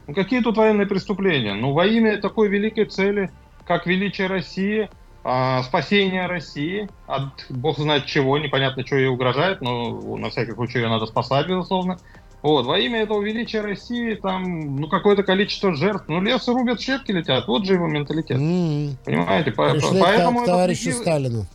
Ну 0.06 0.14
какие 0.14 0.40
тут 0.40 0.56
военные 0.56 0.86
преступления? 0.86 1.54
Ну 1.54 1.72
во 1.72 1.86
имя 1.86 2.20
такой 2.20 2.48
великой 2.48 2.86
цели, 2.86 3.30
как 3.64 3.86
величие 3.86 4.26
России, 4.26 4.88
а, 5.22 5.62
спасение 5.62 6.26
России 6.26 6.88
от 7.06 7.46
бог 7.50 7.78
знает 7.78 8.06
чего, 8.06 8.38
непонятно, 8.38 8.86
что 8.86 8.96
ей 8.96 9.08
угрожает, 9.08 9.60
но 9.60 10.16
на 10.16 10.30
всякий 10.30 10.52
случай 10.52 10.78
ее 10.78 10.88
надо 10.88 11.06
спасать, 11.06 11.46
безусловно. 11.46 11.98
Вот, 12.40 12.66
во 12.66 12.78
имя 12.78 13.02
этого 13.02 13.20
величия 13.20 13.60
России, 13.60 14.14
там, 14.14 14.76
ну, 14.76 14.88
какое-то 14.88 15.24
количество 15.24 15.74
жертв. 15.74 16.04
Ну, 16.06 16.22
лесы 16.22 16.52
рубят, 16.52 16.80
щепки 16.80 17.10
летят. 17.10 17.48
Вот 17.48 17.66
же 17.66 17.74
его 17.74 17.88
менталитет. 17.88 18.38
Mm. 18.38 18.92
Понимаете? 19.04 19.50
Пришли 19.50 20.00
Поэтому 20.00 20.42
к 20.42 20.46
товарищу 20.46 20.90
это... 20.90 20.98
Сталину. 20.98 21.46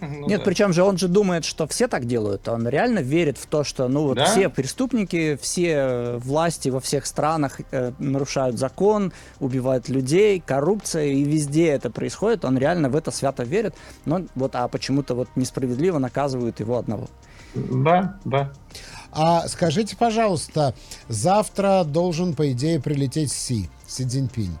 Ну, 0.00 0.26
Нет, 0.26 0.40
да. 0.40 0.44
причем 0.44 0.72
же 0.72 0.82
он 0.82 0.98
же 0.98 1.08
думает, 1.08 1.44
что 1.44 1.66
все 1.66 1.88
так 1.88 2.06
делают. 2.06 2.48
Он 2.48 2.68
реально 2.68 3.00
верит 3.00 3.38
в 3.38 3.46
то, 3.46 3.64
что 3.64 3.88
ну 3.88 4.02
вот 4.02 4.16
да? 4.16 4.26
все 4.26 4.48
преступники, 4.48 5.38
все 5.40 6.16
власти 6.18 6.68
во 6.68 6.80
всех 6.80 7.06
странах 7.06 7.60
э, 7.70 7.92
нарушают 7.98 8.58
закон, 8.58 9.12
убивают 9.40 9.88
людей, 9.88 10.42
коррупция, 10.44 11.06
и 11.06 11.22
везде 11.22 11.68
это 11.68 11.90
происходит. 11.90 12.44
Он 12.44 12.58
реально 12.58 12.88
в 12.88 12.96
это 12.96 13.10
свято 13.10 13.44
верит. 13.44 13.74
Но 14.04 14.22
вот 14.34 14.54
а 14.54 14.68
почему-то 14.68 15.14
вот 15.14 15.28
несправедливо 15.36 15.98
наказывают 15.98 16.60
его 16.60 16.78
одного. 16.78 17.08
Да, 17.54 18.18
да. 18.24 18.52
А 19.12 19.48
скажите, 19.48 19.96
пожалуйста, 19.96 20.74
завтра 21.08 21.84
должен, 21.84 22.34
по 22.34 22.52
идее, 22.52 22.80
прилететь 22.80 23.32
Си, 23.32 23.70
Си 23.86 24.04
Цзиньпинь. 24.04 24.58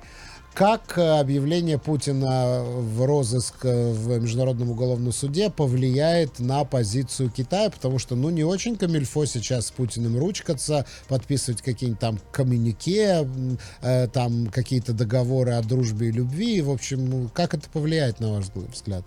Как 0.56 0.96
э, 0.96 1.20
объявление 1.20 1.78
Путина 1.78 2.62
в 2.64 3.04
розыск 3.04 3.66
э, 3.66 3.92
в 3.92 4.18
Международном 4.18 4.70
уголовном 4.70 5.12
суде 5.12 5.50
повлияет 5.50 6.38
на 6.38 6.64
позицию 6.64 7.30
Китая? 7.30 7.68
Потому 7.68 7.98
что, 7.98 8.16
ну, 8.16 8.30
не 8.30 8.42
очень 8.42 8.78
камильфо 8.78 9.26
сейчас 9.26 9.66
с 9.66 9.70
Путиным 9.70 10.18
ручкаться, 10.18 10.86
подписывать 11.10 11.60
какие-нибудь 11.60 12.00
там 12.00 12.18
коммюнике, 12.32 13.28
э, 13.82 14.08
там 14.08 14.46
какие-то 14.46 14.94
договоры 14.94 15.52
о 15.52 15.62
дружбе 15.62 16.08
и 16.08 16.12
любви. 16.12 16.62
В 16.62 16.70
общем, 16.70 17.28
как 17.34 17.52
это 17.52 17.68
повлияет, 17.68 18.20
на 18.20 18.32
ваш 18.32 18.46
взгляд? 18.46 19.04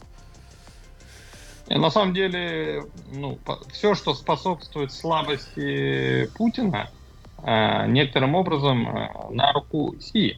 На 1.68 1.90
самом 1.90 2.14
деле, 2.14 2.84
ну, 3.12 3.40
все, 3.72 3.96
что 3.96 4.14
способствует 4.14 4.92
слабости 4.92 6.30
Путина, 6.38 6.92
некоторым 7.88 8.36
образом 8.36 8.84
на 9.32 9.52
руку 9.52 9.96
Си. 10.00 10.38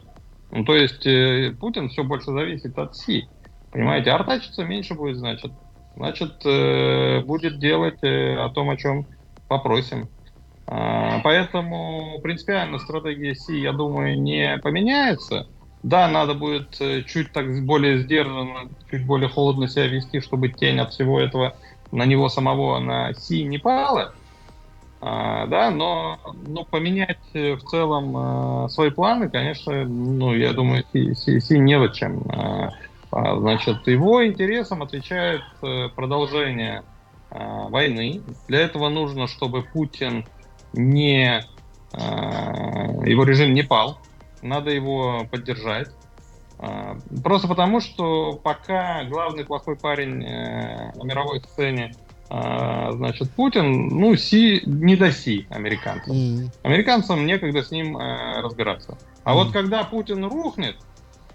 Ну, 0.52 0.64
то 0.64 0.76
есть 0.76 1.06
э, 1.06 1.54
Путин 1.58 1.88
все 1.88 2.04
больше 2.04 2.30
зависит 2.30 2.78
от 2.78 2.94
Си. 2.94 3.26
Понимаете, 3.70 4.10
артачиться 4.10 4.64
меньше 4.64 4.94
будет, 4.94 5.16
значит. 5.16 5.50
Значит, 5.96 6.44
э, 6.44 7.20
будет 7.20 7.58
делать 7.58 7.98
э, 8.02 8.36
о 8.36 8.50
том, 8.50 8.68
о 8.68 8.76
чем 8.76 9.06
попросим. 9.48 10.08
А, 10.66 11.20
поэтому 11.24 12.20
принципиально 12.22 12.78
стратегия 12.78 13.34
Си, 13.34 13.60
я 13.60 13.72
думаю, 13.72 14.20
не 14.20 14.58
поменяется. 14.58 15.46
Да, 15.82 16.06
надо 16.06 16.34
будет 16.34 16.78
чуть 17.06 17.32
так 17.32 17.64
более 17.64 17.98
сдержанно, 17.98 18.68
чуть 18.90 19.04
более 19.06 19.28
холодно 19.28 19.68
себя 19.68 19.88
вести, 19.88 20.20
чтобы 20.20 20.50
тень 20.50 20.78
от 20.78 20.92
всего 20.92 21.18
этого 21.18 21.56
на 21.90 22.04
него 22.04 22.28
самого, 22.28 22.78
на 22.78 23.14
Си 23.14 23.42
не 23.44 23.58
пала. 23.58 24.14
А, 25.04 25.46
да, 25.48 25.72
но, 25.72 26.20
но 26.46 26.64
поменять 26.64 27.18
э, 27.34 27.54
в 27.54 27.62
целом 27.64 28.16
а, 28.16 28.68
свои 28.68 28.90
планы, 28.90 29.28
конечно, 29.28 29.84
ну, 29.84 30.32
я 30.32 30.52
думаю, 30.52 30.84
Си, 30.92 31.12
Си, 31.16 31.40
Си 31.40 31.58
не 31.58 31.76
в 31.76 31.90
чем. 31.90 32.22
А, 32.28 32.70
а, 33.10 33.36
значит, 33.40 33.84
его 33.88 34.24
интересам 34.24 34.80
отвечает 34.80 35.42
а, 35.60 35.88
продолжение 35.88 36.84
войны. 37.30 38.22
Для 38.46 38.60
этого 38.60 38.90
нужно, 38.90 39.26
чтобы 39.26 39.62
Путин 39.62 40.26
не 40.74 41.42
его 41.94 43.24
режим 43.24 43.54
не 43.54 43.62
пал, 43.62 43.98
надо 44.42 44.70
его 44.70 45.26
поддержать. 45.30 45.88
Просто 47.24 47.48
потому, 47.48 47.80
что 47.80 48.34
пока 48.34 49.04
главный 49.04 49.46
плохой 49.46 49.76
парень 49.76 50.22
э, 50.22 50.92
на 50.94 51.04
мировой 51.04 51.40
сцене 51.40 51.94
значит, 52.92 53.30
Путин, 53.32 53.88
ну, 53.88 54.16
Си, 54.16 54.62
не 54.64 54.96
до 54.96 55.12
Си 55.12 55.46
американцам. 55.50 56.16
Mm. 56.16 56.50
Американцам 56.62 57.26
некогда 57.26 57.62
с 57.62 57.70
ним 57.70 57.98
э, 57.98 58.40
разбираться. 58.40 58.96
А 59.24 59.32
mm. 59.32 59.34
вот 59.34 59.52
когда 59.52 59.84
Путин 59.84 60.24
рухнет 60.24 60.76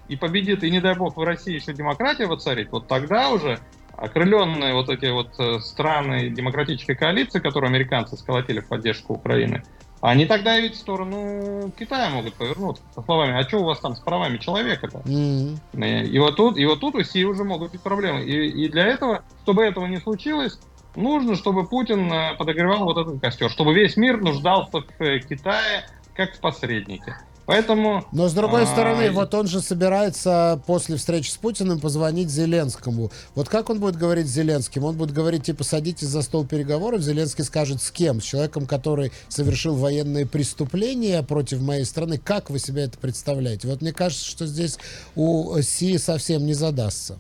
и 0.08 0.16
победит, 0.16 0.64
и 0.64 0.72
не 0.72 0.80
дай 0.80 0.96
бог 0.96 1.18
в 1.18 1.24
России 1.24 1.54
еще 1.54 1.74
демократия 1.74 2.26
воцарит, 2.26 2.72
вот 2.72 2.88
тогда 2.88 3.30
уже 3.30 3.60
окрыленные 3.96 4.74
вот 4.74 4.90
эти 4.90 5.12
вот 5.12 5.30
э, 5.40 5.60
страны 5.60 6.30
демократической 6.30 6.96
коалиции, 6.96 7.40
которые 7.40 7.70
американцы 7.70 8.18
сколотили 8.18 8.60
в 8.60 8.68
поддержку 8.68 9.14
Украины, 9.14 9.64
они 10.02 10.26
тогда 10.26 10.60
ведь 10.60 10.76
в 10.76 10.80
сторону 10.80 11.72
Китая 11.78 12.10
могут 12.10 12.36
повернуться 12.36 12.84
со 12.94 13.02
словами, 13.02 13.40
а 13.40 13.44
что 13.48 13.60
у 13.60 13.64
вас 13.64 13.80
там 13.80 13.96
с 13.96 14.00
правами 14.00 14.38
человека-то? 14.38 15.00
Mm-hmm. 15.00 16.06
И, 16.06 16.20
вот 16.20 16.36
тут, 16.36 16.58
и 16.58 16.66
вот 16.66 16.80
тут 16.80 16.96
у 16.96 17.04
Си 17.04 17.26
уже 17.26 17.44
могут 17.44 17.72
быть 17.72 17.82
проблемы. 17.82 18.24
И, 18.24 18.66
и 18.66 18.70
для 18.70 18.86
этого, 18.86 19.24
чтобы 19.44 19.64
этого 19.64 19.86
не 19.88 19.98
случилось, 19.98 20.60
нужно, 20.98 21.36
чтобы 21.36 21.66
Путин 21.66 22.12
э, 22.12 22.36
подогревал 22.38 22.84
вот 22.84 22.98
этот 22.98 23.22
костер, 23.22 23.50
чтобы 23.50 23.74
весь 23.74 23.96
мир 23.96 24.20
нуждался 24.20 24.82
в 24.82 25.02
э, 25.02 25.20
Китае 25.20 25.86
как 26.14 26.36
в 26.36 26.40
посреднике. 26.40 27.16
Поэтому... 27.48 28.04
Но 28.12 28.28
с 28.28 28.34
другой 28.34 28.64
а... 28.64 28.66
стороны, 28.66 29.10
вот 29.10 29.34
он 29.34 29.48
же 29.48 29.62
собирается 29.62 30.62
после 30.68 30.98
встречи 30.98 31.30
с 31.30 31.38
Путиным 31.38 31.80
позвонить 31.80 32.30
Зеленскому. 32.30 33.10
Вот 33.36 33.48
как 33.48 33.70
он 33.70 33.80
будет 33.80 33.96
говорить 33.96 34.28
с 34.28 34.32
Зеленским? 34.32 34.84
Он 34.84 34.98
будет 34.98 35.14
говорить, 35.14 35.44
типа, 35.44 35.64
садитесь 35.64 36.08
за 36.08 36.24
стол 36.24 36.46
переговоров. 36.46 37.00
Зеленский 37.02 37.46
скажет, 37.46 37.82
с 37.82 37.90
кем? 37.90 38.20
С 38.20 38.26
человеком, 38.26 38.66
который 38.68 39.14
совершил 39.30 39.76
военные 39.76 40.26
преступления 40.26 41.24
против 41.24 41.62
моей 41.62 41.86
страны. 41.86 42.18
Как 42.18 42.50
вы 42.50 42.60
себе 42.60 42.82
это 42.84 42.98
представляете? 42.98 43.70
Вот 43.70 43.82
мне 43.82 43.94
кажется, 43.94 44.26
что 44.26 44.46
здесь 44.46 44.78
у 45.16 45.58
Си 45.62 45.98
совсем 46.00 46.46
не 46.46 46.54
задастся. 46.54 47.18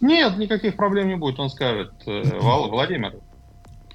Нет, 0.00 0.38
никаких 0.38 0.76
проблем 0.76 1.08
не 1.08 1.16
будет, 1.16 1.38
он 1.40 1.50
скажет, 1.50 1.92
э, 2.06 2.22
Владимир, 2.40 3.14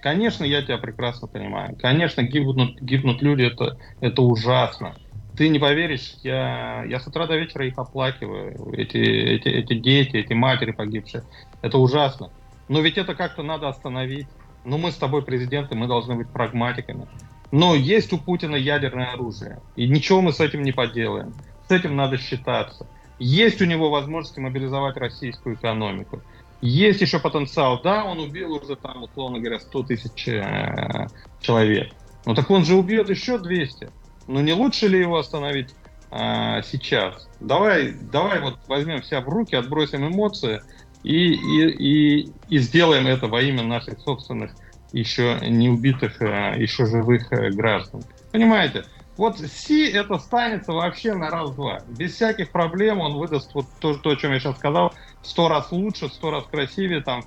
конечно, 0.02 0.44
я 0.44 0.62
тебя 0.62 0.78
прекрасно 0.78 1.28
понимаю. 1.28 1.76
Конечно, 1.82 2.22
гибнут, 2.24 2.80
гибнут 2.82 3.22
люди, 3.22 3.44
это, 3.44 3.78
это 4.02 4.22
ужасно. 4.22 4.96
Ты 5.36 5.50
не 5.50 5.58
поверишь, 5.58 6.16
я, 6.22 6.84
я 6.84 7.00
с 7.00 7.08
утра 7.08 7.26
до 7.26 7.36
вечера 7.36 7.66
их 7.66 7.78
оплакиваю. 7.78 8.72
Эти, 8.74 8.98
эти, 8.98 9.48
эти 9.48 9.74
дети, 9.74 10.18
эти 10.18 10.34
матери 10.34 10.72
погибшие. 10.72 11.24
Это 11.62 11.80
ужасно. 11.80 12.30
Но 12.68 12.82
ведь 12.82 12.98
это 12.98 13.16
как-то 13.16 13.42
надо 13.42 13.68
остановить. 13.68 14.28
Ну, 14.64 14.78
мы 14.78 14.92
с 14.92 14.96
тобой 14.96 15.24
президенты, 15.24 15.76
мы 15.76 15.88
должны 15.88 16.16
быть 16.16 16.32
прагматиками. 16.32 17.08
Но 17.52 17.76
есть 17.76 18.14
у 18.14 18.18
Путина 18.18 18.56
ядерное 18.56 19.14
оружие. 19.14 19.60
И 19.76 19.88
ничего 19.88 20.22
мы 20.22 20.34
с 20.34 20.40
этим 20.40 20.64
не 20.64 20.72
поделаем. 20.72 21.34
С 21.68 21.72
этим 21.72 21.96
надо 21.96 22.18
считаться. 22.18 22.88
Есть 23.20 23.62
у 23.62 23.66
него 23.66 23.90
возможность 23.90 24.38
мобилизовать 24.38 24.98
российскую 24.98 25.56
экономику. 25.56 26.22
Есть 26.62 27.02
еще 27.02 27.20
потенциал. 27.20 27.82
Да, 27.82 28.06
он 28.06 28.20
убил 28.20 28.54
уже 28.54 28.76
там, 28.76 29.04
условно 29.04 29.40
говоря, 29.40 29.60
100 29.60 29.84
тысяч 29.84 30.28
э, 30.28 31.08
человек. 31.42 31.92
Но 32.26 32.36
так 32.36 32.50
он 32.50 32.64
же 32.64 32.76
убьет 32.76 33.10
еще 33.10 33.38
200. 33.38 33.90
Ну 34.28 34.40
не 34.40 34.54
лучше 34.54 34.88
ли 34.88 35.00
его 35.00 35.18
остановить 35.18 35.76
э, 36.12 36.62
сейчас? 36.64 37.28
Давай, 37.40 37.92
давай 37.94 38.40
вот 38.40 38.60
возьмем 38.68 39.04
себя 39.04 39.22
в 39.22 39.28
руки, 39.28 39.56
отбросим 39.56 40.08
эмоции 40.08 40.62
и, 41.04 41.34
и, 41.34 41.70
и, 41.70 42.32
и 42.48 42.58
сделаем 42.60 43.08
это 43.08 43.28
во 43.28 43.42
имя 43.42 43.64
наших 43.64 44.00
собственных 44.00 44.52
еще 44.94 45.40
не 45.42 45.70
убитых, 45.70 46.22
э, 46.22 46.56
еще 46.58 46.86
живых 46.86 47.32
э, 47.32 47.50
граждан. 47.50 48.04
Понимаете? 48.32 48.86
Вот 49.16 49.40
Си 49.40 49.90
это 49.92 50.18
станется 50.18 50.74
вообще 50.74 51.14
на 51.14 51.30
раз-два. 51.30 51.82
Без 51.88 52.16
всяких 52.16 52.52
проблем 52.52 53.00
он 53.00 53.14
выдаст 53.18 53.54
вот 53.54 53.68
то, 53.80 53.96
то, 53.96 54.12
о 54.12 54.16
чем 54.16 54.32
я 54.32 54.40
сейчас 54.40 54.58
сказал, 54.58 54.94
сто 55.22 55.50
раз 55.50 55.72
лучше, 55.72 56.10
сто 56.10 56.32
раз 56.32 56.46
красивее, 56.46 57.02
там, 57.02 57.24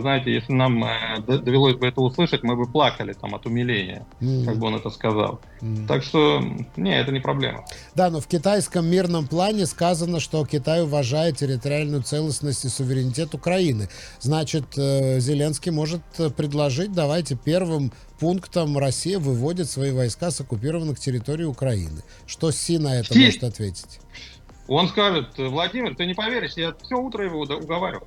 знаете, 0.00 0.32
если 0.32 0.52
нам 0.52 0.82
э, 0.84 1.20
довелось 1.20 1.74
бы 1.74 1.86
это 1.86 2.00
услышать, 2.00 2.42
мы 2.42 2.56
бы 2.56 2.66
плакали 2.66 3.12
там 3.12 3.34
от 3.34 3.46
умиления, 3.46 4.06
mm. 4.20 4.44
как 4.46 4.56
бы 4.56 4.68
он 4.68 4.76
это 4.76 4.90
сказал. 4.90 5.40
Mm. 5.60 5.86
Так 5.86 6.02
что, 6.02 6.42
не, 6.76 6.98
это 6.98 7.12
не 7.12 7.20
проблема. 7.20 7.64
Да, 7.94 8.10
но 8.10 8.20
в 8.20 8.26
китайском 8.26 8.86
мирном 8.86 9.26
плане 9.26 9.66
сказано, 9.66 10.18
что 10.18 10.46
Китай 10.46 10.82
уважает 10.82 11.36
территориальную 11.36 12.02
целостность 12.02 12.64
и 12.64 12.68
суверенитет 12.68 13.34
Украины. 13.34 13.88
Значит, 14.20 14.78
э, 14.78 15.20
Зеленский 15.20 15.72
может 15.72 16.02
предложить, 16.36 16.92
давайте 16.92 17.36
первым 17.36 17.92
пунктом 18.18 18.78
Россия 18.78 19.18
выводит 19.18 19.68
свои 19.68 19.92
войска 19.92 20.30
с 20.30 20.40
оккупированных 20.40 20.98
территорий 20.98 21.44
Украины. 21.44 22.02
Что 22.26 22.50
Си 22.50 22.78
на 22.78 23.00
это 23.00 23.12
Си... 23.12 23.24
может 23.24 23.44
ответить? 23.44 24.00
Он 24.68 24.88
скажет, 24.88 25.36
Владимир, 25.36 25.96
ты 25.96 26.06
не 26.06 26.14
поверишь, 26.14 26.52
я 26.54 26.72
все 26.80 26.94
утро 26.94 27.24
его 27.24 27.40
уговаривал. 27.40 28.06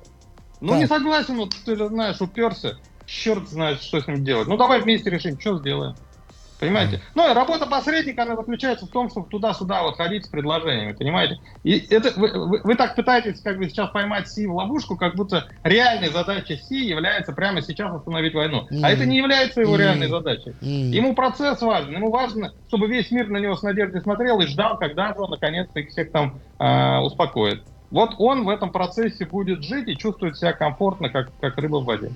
Ну, 0.64 0.70
так. 0.70 0.80
не 0.80 0.86
согласен, 0.86 1.36
вот 1.36 1.54
ты 1.64 1.76
же 1.76 1.88
знаешь, 1.88 2.20
уперся. 2.22 2.78
Черт 3.04 3.48
знает, 3.50 3.82
что 3.82 4.00
с 4.00 4.06
ним 4.06 4.24
делать. 4.24 4.48
Ну, 4.48 4.56
давай 4.56 4.80
вместе 4.80 5.10
решим, 5.10 5.38
что 5.38 5.58
сделаем. 5.58 5.94
Понимаете? 6.58 7.02
Ну, 7.14 7.30
и 7.30 7.34
работа 7.34 7.66
посредника, 7.66 8.22
она 8.22 8.36
заключается 8.36 8.86
в 8.86 8.88
том, 8.88 9.10
чтобы 9.10 9.28
туда-сюда 9.28 9.82
вот 9.82 9.96
ходить 9.96 10.24
с 10.24 10.28
предложениями, 10.28 10.92
понимаете? 10.92 11.38
И 11.64 11.78
это 11.90 12.18
вы, 12.18 12.28
вы, 12.28 12.60
вы 12.64 12.74
так 12.76 12.96
пытаетесь 12.96 13.40
как 13.40 13.58
бы 13.58 13.68
сейчас 13.68 13.90
поймать 13.90 14.28
Си 14.28 14.46
в 14.46 14.54
ловушку, 14.54 14.96
как 14.96 15.16
будто 15.16 15.48
реальной 15.64 16.08
задачей 16.08 16.56
Си 16.56 16.86
является 16.86 17.32
прямо 17.32 17.60
сейчас 17.60 17.94
остановить 17.94 18.32
войну. 18.32 18.66
Mm. 18.70 18.80
А 18.82 18.90
это 18.90 19.04
не 19.04 19.18
является 19.18 19.60
его 19.60 19.76
mm. 19.76 19.78
реальной 19.78 20.08
задачей. 20.08 20.54
Mm. 20.62 20.90
Ему 20.92 21.14
процесс 21.14 21.60
важен. 21.60 21.92
Ему 21.92 22.10
важно, 22.10 22.54
чтобы 22.68 22.86
весь 22.86 23.10
мир 23.10 23.28
на 23.28 23.36
него 23.36 23.56
с 23.56 23.62
надеждой 23.62 24.00
смотрел 24.00 24.40
и 24.40 24.46
ждал, 24.46 24.78
когда 24.78 25.08
же 25.08 25.20
он 25.20 25.30
наконец-то 25.30 25.80
их 25.80 25.90
всех 25.90 26.10
там 26.12 26.40
э, 26.58 26.98
успокоит. 27.00 27.62
Вот 27.94 28.16
он 28.18 28.44
в 28.44 28.48
этом 28.48 28.72
процессе 28.72 29.24
будет 29.24 29.62
жить 29.62 29.86
и 29.86 29.96
чувствовать 29.96 30.36
себя 30.36 30.52
комфортно, 30.52 31.10
как, 31.10 31.30
как 31.40 31.56
рыба 31.58 31.76
в 31.76 31.84
воде. 31.84 32.10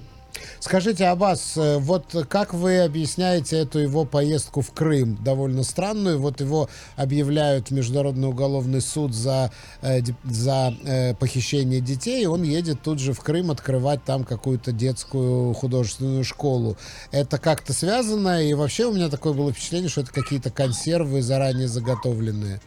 Скажите, 0.59 1.07
Аббас, 1.07 1.57
э, 1.57 1.79
вот 1.79 2.17
как 2.29 2.53
вы 2.53 2.81
объясняете 2.81 3.59
эту 3.59 3.79
его 3.79 4.05
поездку 4.05 4.61
в 4.61 4.73
Крым, 4.73 5.17
довольно 5.23 5.63
странную? 5.63 6.19
Вот 6.19 6.41
его 6.41 6.69
объявляют 6.97 7.71
Международный 7.71 8.29
уголовный 8.29 8.81
суд 8.81 9.15
за, 9.15 9.53
э, 9.81 10.01
за 10.25 10.75
э, 10.85 11.15
похищение 11.15 11.81
детей, 11.81 12.27
он 12.27 12.43
едет 12.43 12.83
тут 12.83 12.99
же 12.99 13.13
в 13.13 13.21
Крым 13.21 13.53
открывать 13.53 14.03
там 14.03 14.25
какую-то 14.25 14.73
детскую 14.73 15.55
художественную 15.55 16.25
школу. 16.25 16.77
Это 17.13 17.39
как-то 17.39 17.73
связано? 17.73 18.43
И 18.43 18.53
вообще 18.53 18.87
у 18.87 18.93
меня 18.93 19.09
такое 19.09 19.33
было 19.33 19.53
впечатление, 19.53 19.89
что 19.89 20.01
это 20.01 20.13
какие-то 20.13 20.51
консервы 20.51 21.23
заранее 21.23 21.69
заготовленные. 21.69 22.61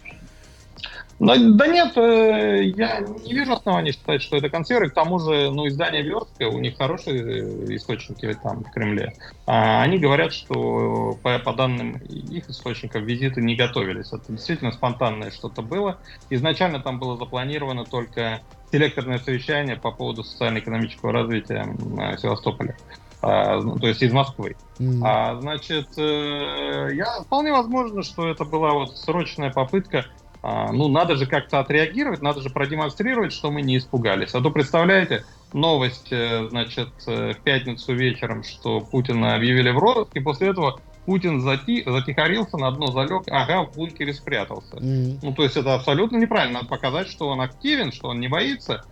Но, 1.21 1.36
да 1.38 1.67
нет, 1.67 1.95
э, 1.97 2.63
я 2.75 2.99
не 2.99 3.34
вижу 3.34 3.53
оснований 3.53 3.91
считать, 3.91 4.23
что 4.23 4.38
это 4.38 4.49
консервы. 4.49 4.89
К 4.89 4.95
тому 4.95 5.19
же, 5.19 5.51
ну, 5.51 5.67
издание 5.67 6.01
«Верстка», 6.01 6.47
у 6.49 6.57
них 6.57 6.75
хорошие 6.77 7.21
э, 7.21 7.75
источники 7.75 8.36
там 8.41 8.63
в 8.63 8.71
Кремле. 8.71 9.13
А 9.45 9.84
они 9.84 9.99
говорят, 9.99 10.34
что 10.34 11.15
по, 11.21 11.38
по 11.38 11.53
данным 11.53 11.97
их 11.97 12.49
источников 12.49 13.03
визиты 13.03 13.39
не 13.39 13.55
готовились. 13.55 14.12
Это 14.12 14.31
действительно 14.31 14.71
спонтанное 14.71 15.29
что-то 15.29 15.62
было. 15.62 15.99
Изначально 16.31 16.79
там 16.79 16.97
было 16.97 17.15
запланировано 17.17 17.86
только 17.86 18.41
селекторное 18.71 19.19
совещание 19.19 19.75
по 19.75 19.91
поводу 19.91 20.23
социально-экономического 20.23 21.12
развития 21.12 21.67
Севастополя. 22.17 22.75
А, 23.21 23.62
ну, 23.62 23.77
то 23.77 23.88
есть 23.88 24.01
из 24.01 24.12
Москвы. 24.12 24.55
Mm. 24.79 25.01
А, 25.03 25.39
значит, 25.39 25.89
э, 25.97 26.89
я 26.93 27.21
вполне 27.21 27.51
возможно, 27.51 28.01
что 28.01 28.27
это 28.27 28.43
была 28.43 28.73
вот 28.73 28.97
срочная 28.97 29.51
попытка 29.51 30.05
ну, 30.43 30.88
надо 30.88 31.15
же 31.15 31.27
как-то 31.27 31.60
отреагировать, 31.60 32.21
надо 32.21 32.41
же 32.41 32.49
продемонстрировать, 32.49 33.32
что 33.32 33.51
мы 33.51 33.62
не 33.62 33.77
испугались. 33.77 34.34
А 34.34 34.41
то, 34.41 34.49
представляете, 34.49 35.23
новость, 35.54 36.12
э, 36.12 36.47
значит, 36.49 36.89
э, 37.08 37.34
в 37.34 37.43
пятницу 37.43 37.93
вечером, 37.93 38.43
что 38.43 38.82
Путина 38.82 39.36
объявили 39.36 39.69
в 39.69 39.77
розыск, 39.77 40.15
и 40.15 40.19
после 40.19 40.49
этого 40.49 40.80
Путин 41.06 41.41
зати, 41.41 41.84
затихарился, 41.86 42.58
на 42.58 42.71
дно 42.71 42.88
залег, 42.88 43.23
ага, 43.27 43.63
в 43.63 43.75
бункере 43.75 44.13
спрятался. 44.13 44.77
Mm-hmm. 44.77 45.19
Ну, 45.21 45.34
то 45.34 45.43
есть 45.43 45.58
это 45.58 45.73
абсолютно 45.73 46.17
неправильно. 46.17 46.60
Надо 46.60 46.67
показать, 46.67 47.08
что 47.08 47.27
он 47.27 47.41
активен, 47.41 47.91
что 47.91 48.10
он 48.10 48.19
не 48.19 48.27
боится. 48.27 48.86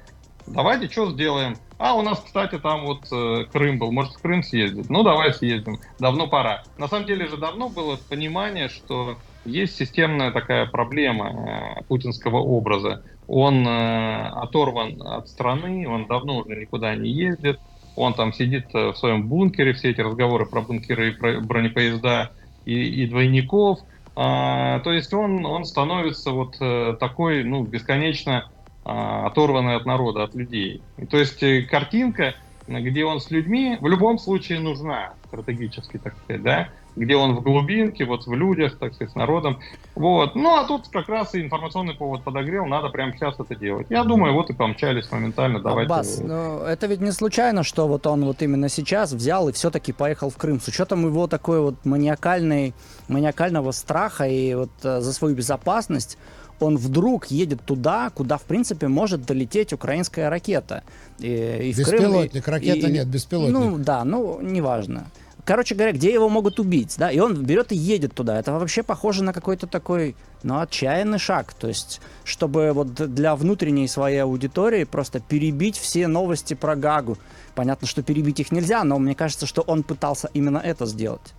Давайте 0.47 0.89
что 0.89 1.11
сделаем? 1.11 1.55
А, 1.77 1.93
у 1.93 2.01
нас, 2.01 2.21
кстати, 2.25 2.57
там 2.57 2.85
вот 2.85 3.05
э, 3.11 3.45
Крым 3.51 3.77
был. 3.77 3.91
Может, 3.91 4.13
в 4.13 4.21
Крым 4.21 4.41
съездить? 4.41 4.89
Ну, 4.89 5.03
давай 5.03 5.33
съездим. 5.33 5.79
Давно 5.99 6.27
пора. 6.27 6.63
На 6.77 6.87
самом 6.87 7.05
деле 7.05 7.27
же 7.27 7.37
давно 7.37 7.69
было 7.69 7.97
понимание, 8.09 8.67
что 8.69 9.17
есть 9.45 9.77
системная 9.77 10.31
такая 10.31 10.65
проблема 10.65 11.77
э, 11.79 11.83
путинского 11.87 12.37
образа. 12.37 13.03
Он 13.27 13.67
э, 13.67 14.27
оторван 14.27 15.01
от 15.01 15.29
страны, 15.29 15.87
он 15.87 16.07
давно 16.07 16.39
уже 16.39 16.55
никуда 16.55 16.95
не 16.95 17.09
ездит, 17.09 17.59
он 17.95 18.13
там 18.13 18.33
сидит 18.33 18.67
э, 18.73 18.91
в 18.91 18.97
своем 18.97 19.27
бункере, 19.27 19.73
все 19.73 19.91
эти 19.91 20.01
разговоры 20.01 20.45
про 20.45 20.61
бункеры 20.61 21.09
и 21.09 21.11
про 21.11 21.39
бронепоезда 21.39 22.31
и, 22.65 23.03
и 23.03 23.07
двойников. 23.07 23.79
А, 24.15 24.79
то 24.79 24.91
есть 24.91 25.13
он, 25.13 25.45
он 25.45 25.63
становится 25.63 26.31
вот 26.31 26.57
такой, 26.99 27.43
ну, 27.45 27.63
бесконечно 27.63 28.49
а, 28.83 29.27
оторванный 29.27 29.75
от 29.75 29.85
народа, 29.85 30.23
от 30.23 30.35
людей. 30.35 30.81
То 31.09 31.17
есть 31.17 31.39
картинка, 31.69 32.35
где 32.69 33.03
он 33.05 33.19
с 33.19 33.31
людьми, 33.31 33.77
в 33.81 33.87
любом 33.87 34.19
случае 34.19 34.59
нужна 34.59 35.13
стратегически, 35.25 35.97
так 35.97 36.15
сказать, 36.23 36.43
да, 36.43 36.69
где 36.95 37.15
он 37.15 37.35
в 37.35 37.41
глубинке, 37.41 38.05
вот 38.05 38.25
в 38.27 38.33
людях, 38.33 38.77
так 38.77 38.93
сказать, 38.93 39.13
с 39.13 39.15
народом. 39.15 39.59
Вот. 39.95 40.35
Ну, 40.35 40.55
а 40.55 40.65
тут 40.65 40.87
как 40.89 41.07
раз 41.07 41.33
и 41.35 41.41
информационный 41.41 41.93
повод 41.93 42.23
подогрел, 42.23 42.65
надо 42.65 42.89
прямо 42.89 43.13
сейчас 43.13 43.39
это 43.39 43.55
делать. 43.55 43.87
Я 43.89 44.03
думаю, 44.03 44.33
вот 44.33 44.49
и 44.49 44.53
помчались 44.53 45.09
моментально. 45.11 45.59
Давайте... 45.59 45.91
Аббас, 45.91 46.19
но 46.19 46.63
это 46.65 46.87
ведь 46.87 46.99
не 46.99 47.11
случайно, 47.11 47.63
что 47.63 47.87
вот 47.87 48.05
он 48.05 48.25
вот 48.25 48.41
именно 48.41 48.69
сейчас 48.69 49.13
взял 49.13 49.49
и 49.49 49.51
все-таки 49.51 49.93
поехал 49.93 50.29
в 50.29 50.37
Крым. 50.37 50.59
С 50.59 50.67
учетом 50.67 51.05
его 51.05 51.27
такой 51.27 51.61
вот 51.61 51.85
маниакальной, 51.85 52.73
маниакального 53.07 53.71
страха 53.71 54.25
и 54.25 54.53
вот 54.55 54.71
э, 54.83 54.99
за 54.99 55.13
свою 55.13 55.35
безопасность, 55.35 56.17
он 56.59 56.77
вдруг 56.77 57.27
едет 57.27 57.61
туда, 57.63 58.09
куда, 58.09 58.37
в 58.37 58.43
принципе, 58.43 58.87
может 58.87 59.25
долететь 59.25 59.73
украинская 59.73 60.29
ракета. 60.29 60.83
И, 61.19 61.27
и 61.27 61.73
беспилотник, 61.73 62.43
Крым, 62.43 62.55
ракета 62.55 62.87
и, 62.87 62.91
нет, 62.91 63.07
беспилотник. 63.07 63.53
Ну, 63.53 63.77
да, 63.77 64.03
ну, 64.03 64.39
неважно 64.41 65.07
короче 65.49 65.73
говоря, 65.73 65.93
где 65.93 66.13
его 66.13 66.29
могут 66.29 66.59
убить, 66.59 66.93
да, 66.99 67.09
и 67.09 67.17
он 67.17 67.43
берет 67.43 67.71
и 67.71 67.75
едет 67.75 68.13
туда. 68.13 68.37
Это 68.37 68.53
вообще 68.53 68.83
похоже 68.83 69.23
на 69.23 69.33
какой-то 69.33 69.65
такой, 69.65 70.15
ну, 70.43 70.59
отчаянный 70.59 71.17
шаг, 71.17 71.55
то 71.55 71.67
есть, 71.67 72.01
чтобы 72.23 72.71
вот 72.71 72.93
для 72.93 73.35
внутренней 73.35 73.87
своей 73.87 74.19
аудитории 74.19 74.83
просто 74.83 75.19
перебить 75.19 75.75
все 75.75 76.07
новости 76.07 76.53
про 76.53 76.75
Гагу. 76.75 77.17
Понятно, 77.55 77.87
что 77.87 78.03
перебить 78.03 78.39
их 78.39 78.51
нельзя, 78.51 78.83
но 78.83 78.99
мне 78.99 79.15
кажется, 79.15 79.47
что 79.47 79.63
он 79.63 79.81
пытался 79.81 80.29
именно 80.35 80.59
это 80.59 80.85
сделать. 80.85 81.33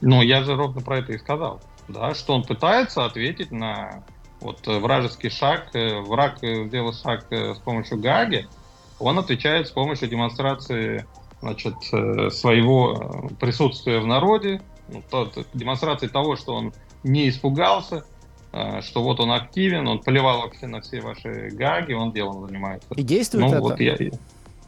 Ну, 0.00 0.20
я 0.22 0.42
же 0.42 0.56
ровно 0.56 0.80
про 0.80 0.98
это 0.98 1.12
и 1.12 1.18
сказал, 1.18 1.62
да, 1.88 2.14
что 2.14 2.34
он 2.34 2.42
пытается 2.42 3.04
ответить 3.04 3.50
на 3.50 4.04
вот 4.40 4.66
вражеский 4.66 5.30
шаг, 5.30 5.68
э, 5.74 6.00
враг 6.00 6.38
сделал 6.38 6.92
шаг 6.92 7.26
э, 7.30 7.54
с 7.54 7.58
помощью 7.58 8.00
Гаги, 8.00 8.48
он 8.98 9.18
отвечает 9.18 9.68
с 9.68 9.70
помощью 9.70 10.08
демонстрации 10.08 11.06
значит, 11.40 11.74
э, 11.92 12.30
своего 12.30 13.30
присутствия 13.38 14.00
в 14.00 14.06
народе, 14.06 14.60
ну, 14.88 15.02
демонстрации 15.54 16.06
того, 16.06 16.36
что 16.36 16.54
он 16.54 16.72
не 17.02 17.28
испугался, 17.28 18.04
э, 18.52 18.80
что 18.82 19.02
вот 19.02 19.20
он 19.20 19.32
активен, 19.32 19.86
он 19.86 20.00
плевал 20.00 20.40
вообще 20.40 20.66
на 20.66 20.80
все 20.80 21.00
ваши 21.00 21.50
гаги, 21.52 21.92
он 21.92 22.12
делом 22.12 22.46
занимается. 22.46 22.88
И 22.94 23.02
действует 23.02 23.46
ну, 23.46 23.52
это 23.52 23.60
вот 23.60 23.80
я... 23.80 23.96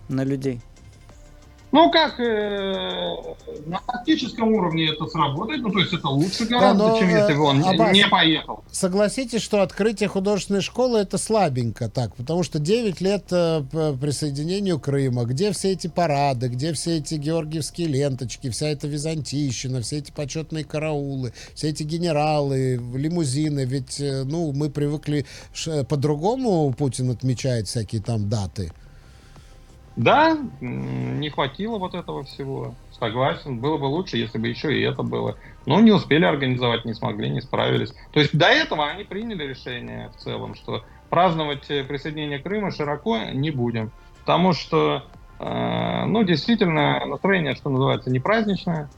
на 0.08 0.24
людей? 0.24 0.60
Ну, 1.70 1.90
как 1.90 2.18
э, 2.18 3.14
на 3.66 3.80
тактическом 3.86 4.52
уровне 4.54 4.90
это 4.90 5.06
сработает, 5.06 5.60
ну, 5.60 5.70
то 5.70 5.80
есть 5.80 5.92
это 5.92 6.08
лучше 6.08 6.46
гораздо, 6.46 6.84
да, 6.84 6.90
но, 6.92 6.98
чем 6.98 7.08
если 7.10 7.34
бы 7.34 7.42
он 7.42 7.62
Аббас, 7.62 7.92
не 7.92 8.06
поехал. 8.08 8.64
Согласитесь, 8.70 9.42
что 9.42 9.60
открытие 9.60 10.08
художественной 10.08 10.62
школы 10.62 10.98
это 11.00 11.18
слабенько 11.18 11.90
так, 11.90 12.16
потому 12.16 12.42
что 12.42 12.58
9 12.58 13.00
лет 13.02 13.24
э, 13.32 13.62
присоединению 14.00 14.80
Крыма, 14.80 15.24
где 15.24 15.52
все 15.52 15.72
эти 15.72 15.88
парады, 15.88 16.48
где 16.48 16.72
все 16.72 16.98
эти 16.98 17.14
георгиевские 17.16 17.88
ленточки, 17.88 18.48
вся 18.48 18.68
эта 18.68 18.86
византийщина, 18.86 19.82
все 19.82 19.98
эти 19.98 20.10
почетные 20.10 20.64
караулы, 20.64 21.34
все 21.54 21.68
эти 21.68 21.82
генералы, 21.82 22.80
лимузины, 22.94 23.64
ведь, 23.66 24.00
э, 24.00 24.24
ну, 24.24 24.52
мы 24.52 24.70
привыкли 24.70 25.26
по-другому 25.88 26.72
Путин 26.72 27.10
отмечает 27.10 27.68
всякие 27.68 28.00
там 28.00 28.28
даты. 28.28 28.72
Да, 29.98 30.38
не 30.60 31.28
хватило 31.28 31.76
вот 31.78 31.94
этого 31.94 32.22
всего. 32.22 32.76
Согласен, 32.92 33.58
было 33.58 33.78
бы 33.78 33.86
лучше, 33.86 34.16
если 34.16 34.38
бы 34.38 34.46
еще 34.46 34.72
и 34.72 34.82
это 34.82 35.02
было. 35.02 35.36
Но 35.66 35.80
не 35.80 35.90
успели 35.90 36.24
организовать, 36.24 36.84
не 36.84 36.94
смогли, 36.94 37.28
не 37.28 37.40
справились. 37.40 37.92
То 38.12 38.20
есть 38.20 38.36
до 38.36 38.46
этого 38.46 38.86
они 38.86 39.02
приняли 39.02 39.42
решение 39.42 40.10
в 40.10 40.20
целом, 40.20 40.54
что 40.54 40.84
праздновать 41.10 41.68
э, 41.68 41.82
присоединение 41.82 42.38
Крыма 42.38 42.70
широко 42.70 43.18
не 43.32 43.50
будем. 43.50 43.90
Потому 44.20 44.52
что, 44.52 45.02
э, 45.40 46.04
ну, 46.06 46.22
действительно, 46.22 47.04
настроение, 47.04 47.56
что 47.56 47.68
называется, 47.68 48.08
не 48.08 48.20
праздничное. 48.20 48.88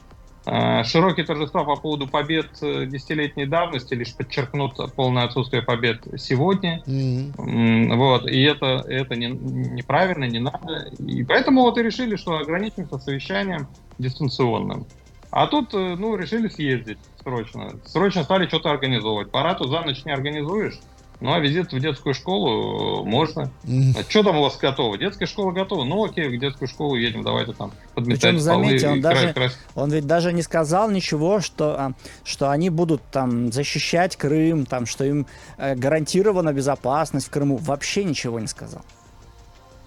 Э, 0.45 0.83
широкие 0.83 1.25
торжества 1.25 1.63
по 1.63 1.75
поводу 1.75 2.07
побед 2.07 2.57
э, 2.63 2.85
десятилетней 2.87 3.45
давности 3.45 3.93
лишь 3.93 4.15
подчеркнут 4.15 4.75
полное 4.95 5.25
отсутствие 5.25 5.61
побед 5.61 6.03
сегодня. 6.17 6.81
М, 6.87 7.97
Вот, 7.97 8.27
и 8.27 8.41
это, 8.41 8.83
это 8.87 9.15
не, 9.15 9.27
неправильно, 9.27 10.25
не 10.25 10.39
надо. 10.39 10.89
И 10.97 11.23
поэтому 11.23 11.61
вот 11.61 11.77
и 11.77 11.83
решили, 11.83 12.15
что 12.15 12.37
ограничимся 12.37 12.97
совещанием 12.97 13.67
дистанционным. 13.99 14.87
А 15.29 15.45
тут, 15.47 15.73
э, 15.75 15.95
ну, 15.95 16.15
решили 16.15 16.47
съездить 16.47 16.99
срочно. 17.21 17.79
Срочно 17.85 18.23
стали 18.23 18.47
что-то 18.47 18.71
организовывать. 18.71 19.31
Парад 19.31 19.59
за 19.59 19.81
ночь 19.81 20.03
не 20.05 20.11
организуешь, 20.11 20.79
ну, 21.21 21.33
а 21.33 21.39
визит 21.39 21.71
в 21.71 21.79
детскую 21.79 22.15
школу 22.15 23.03
э, 23.03 23.07
можно. 23.07 23.51
Мгм. 23.63 23.95
А 23.97 24.09
что 24.09 24.23
там 24.23 24.37
у 24.37 24.41
вас 24.41 24.57
готово? 24.57 24.97
Детская 24.97 25.27
школа 25.27 25.51
готова? 25.51 25.83
Ну, 25.83 26.03
окей, 26.03 26.27
в 26.27 26.39
детскую 26.39 26.67
школу 26.67 26.95
едем, 26.95 27.23
давайте 27.23 27.53
там 27.53 27.71
подметать 27.93 28.21
Причем, 28.21 28.39
заметьте, 28.39 28.87
полы 28.87 28.93
он 28.95 29.01
даже-. 29.01 29.51
Он 29.75 29.91
ведь 29.91 30.07
даже 30.07 30.33
не 30.33 30.41
сказал 30.41 30.89
ничего, 30.89 31.39
что, 31.39 31.75
а, 31.79 31.91
что 32.23 32.49
они 32.49 32.71
будут 32.71 33.03
там 33.11 33.51
защищать 33.51 34.15
Крым, 34.15 34.65
там, 34.65 34.87
что 34.87 35.03
им 35.03 35.27
э, 35.57 35.75
гарантирована 35.75 36.53
безопасность 36.53 37.27
в 37.27 37.29
Крыму. 37.29 37.57
Вообще 37.57 38.03
ничего 38.03 38.39
не 38.39 38.47
сказал. 38.47 38.81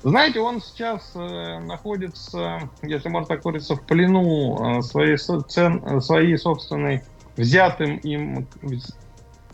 Знаете, 0.04 0.38
он 0.38 0.62
сейчас 0.62 1.10
э, 1.16 1.58
находится, 1.60 2.70
если 2.82 3.08
можно 3.08 3.34
так 3.34 3.44
выразиться, 3.44 3.74
в 3.74 3.82
плену 3.82 4.78
э, 4.78 4.82
своей, 4.82 5.16
цен, 5.16 6.00
своей 6.00 6.38
собственной 6.38 7.02
взятым 7.36 7.96
им 7.96 8.46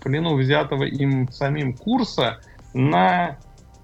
в 0.01 0.03
плену 0.03 0.37
взятого 0.37 0.85
им 0.85 1.31
самим 1.31 1.75
курса 1.75 2.41
на 2.73 3.37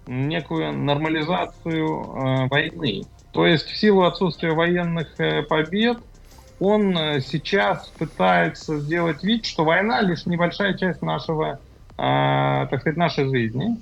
некую 0.07 0.73
нормализацию 0.73 1.87
э, 1.87 2.49
войны. 2.49 3.03
То 3.33 3.47
есть 3.47 3.67
в 3.67 3.77
силу 3.77 4.05
отсутствия 4.05 4.53
военных 4.53 5.21
э, 5.21 5.43
побед 5.43 5.99
он 6.59 6.97
э, 6.97 7.21
сейчас 7.21 7.89
пытается 7.99 8.79
сделать 8.79 9.23
вид, 9.23 9.45
что 9.45 9.65
война 9.65 10.01
лишь 10.01 10.25
небольшая 10.27 10.75
часть 10.75 11.03
нашего, 11.03 11.61
э, 11.99 11.99
так 11.99 12.81
сказать, 12.81 12.97
нашей 12.97 13.29
жизни. 13.29 13.77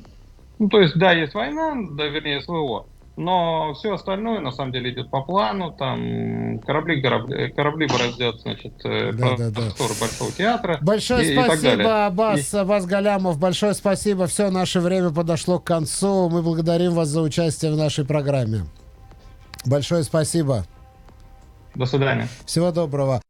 Ну, 0.59 0.69
то 0.69 0.81
есть, 0.81 0.97
да, 0.97 1.13
есть 1.13 1.35
война, 1.35 1.75
да, 1.93 2.07
вернее, 2.07 2.41
СВО, 2.43 2.87
но 3.17 3.75
все 3.75 3.95
остальное, 3.95 4.41
на 4.41 4.51
самом 4.51 4.73
деле, 4.73 4.91
идет 4.93 5.11
по 5.11 5.23
плану, 5.23 5.71
там 5.73 6.59
корабли, 6.61 7.01
корабли, 7.01 7.53
корабли 7.53 7.87
бороздят, 7.87 8.41
значит, 8.41 8.75
э, 8.85 9.13
Да, 9.13 9.37
да, 9.37 9.51
да. 9.51 9.61
Большого 9.79 10.33
театра. 10.37 10.79
Большое 10.83 11.29
и- 11.29 11.33
и 11.33 11.37
так 11.37 11.47
далее. 11.49 11.61
спасибо, 11.85 12.07
Аббас, 12.07 12.55
Аббас 12.55 12.87
Галямов. 12.87 13.39
Большое 13.39 13.75
спасибо. 13.75 14.27
Все, 14.27 14.51
наше 14.51 14.81
время 14.81 15.11
подошло 15.11 15.59
к 15.59 15.65
концу. 15.65 16.29
Мы 16.29 16.43
благодарим 16.43 16.93
вас 16.93 17.09
за 17.09 17.23
участие 17.23 17.73
в 17.73 17.77
нашей 17.77 18.05
программе. 18.05 18.67
Большое 19.65 20.03
спасибо. 20.03 20.65
До 21.75 21.87
свидания. 21.87 22.29
Всего 22.47 22.71
доброго. 22.73 23.21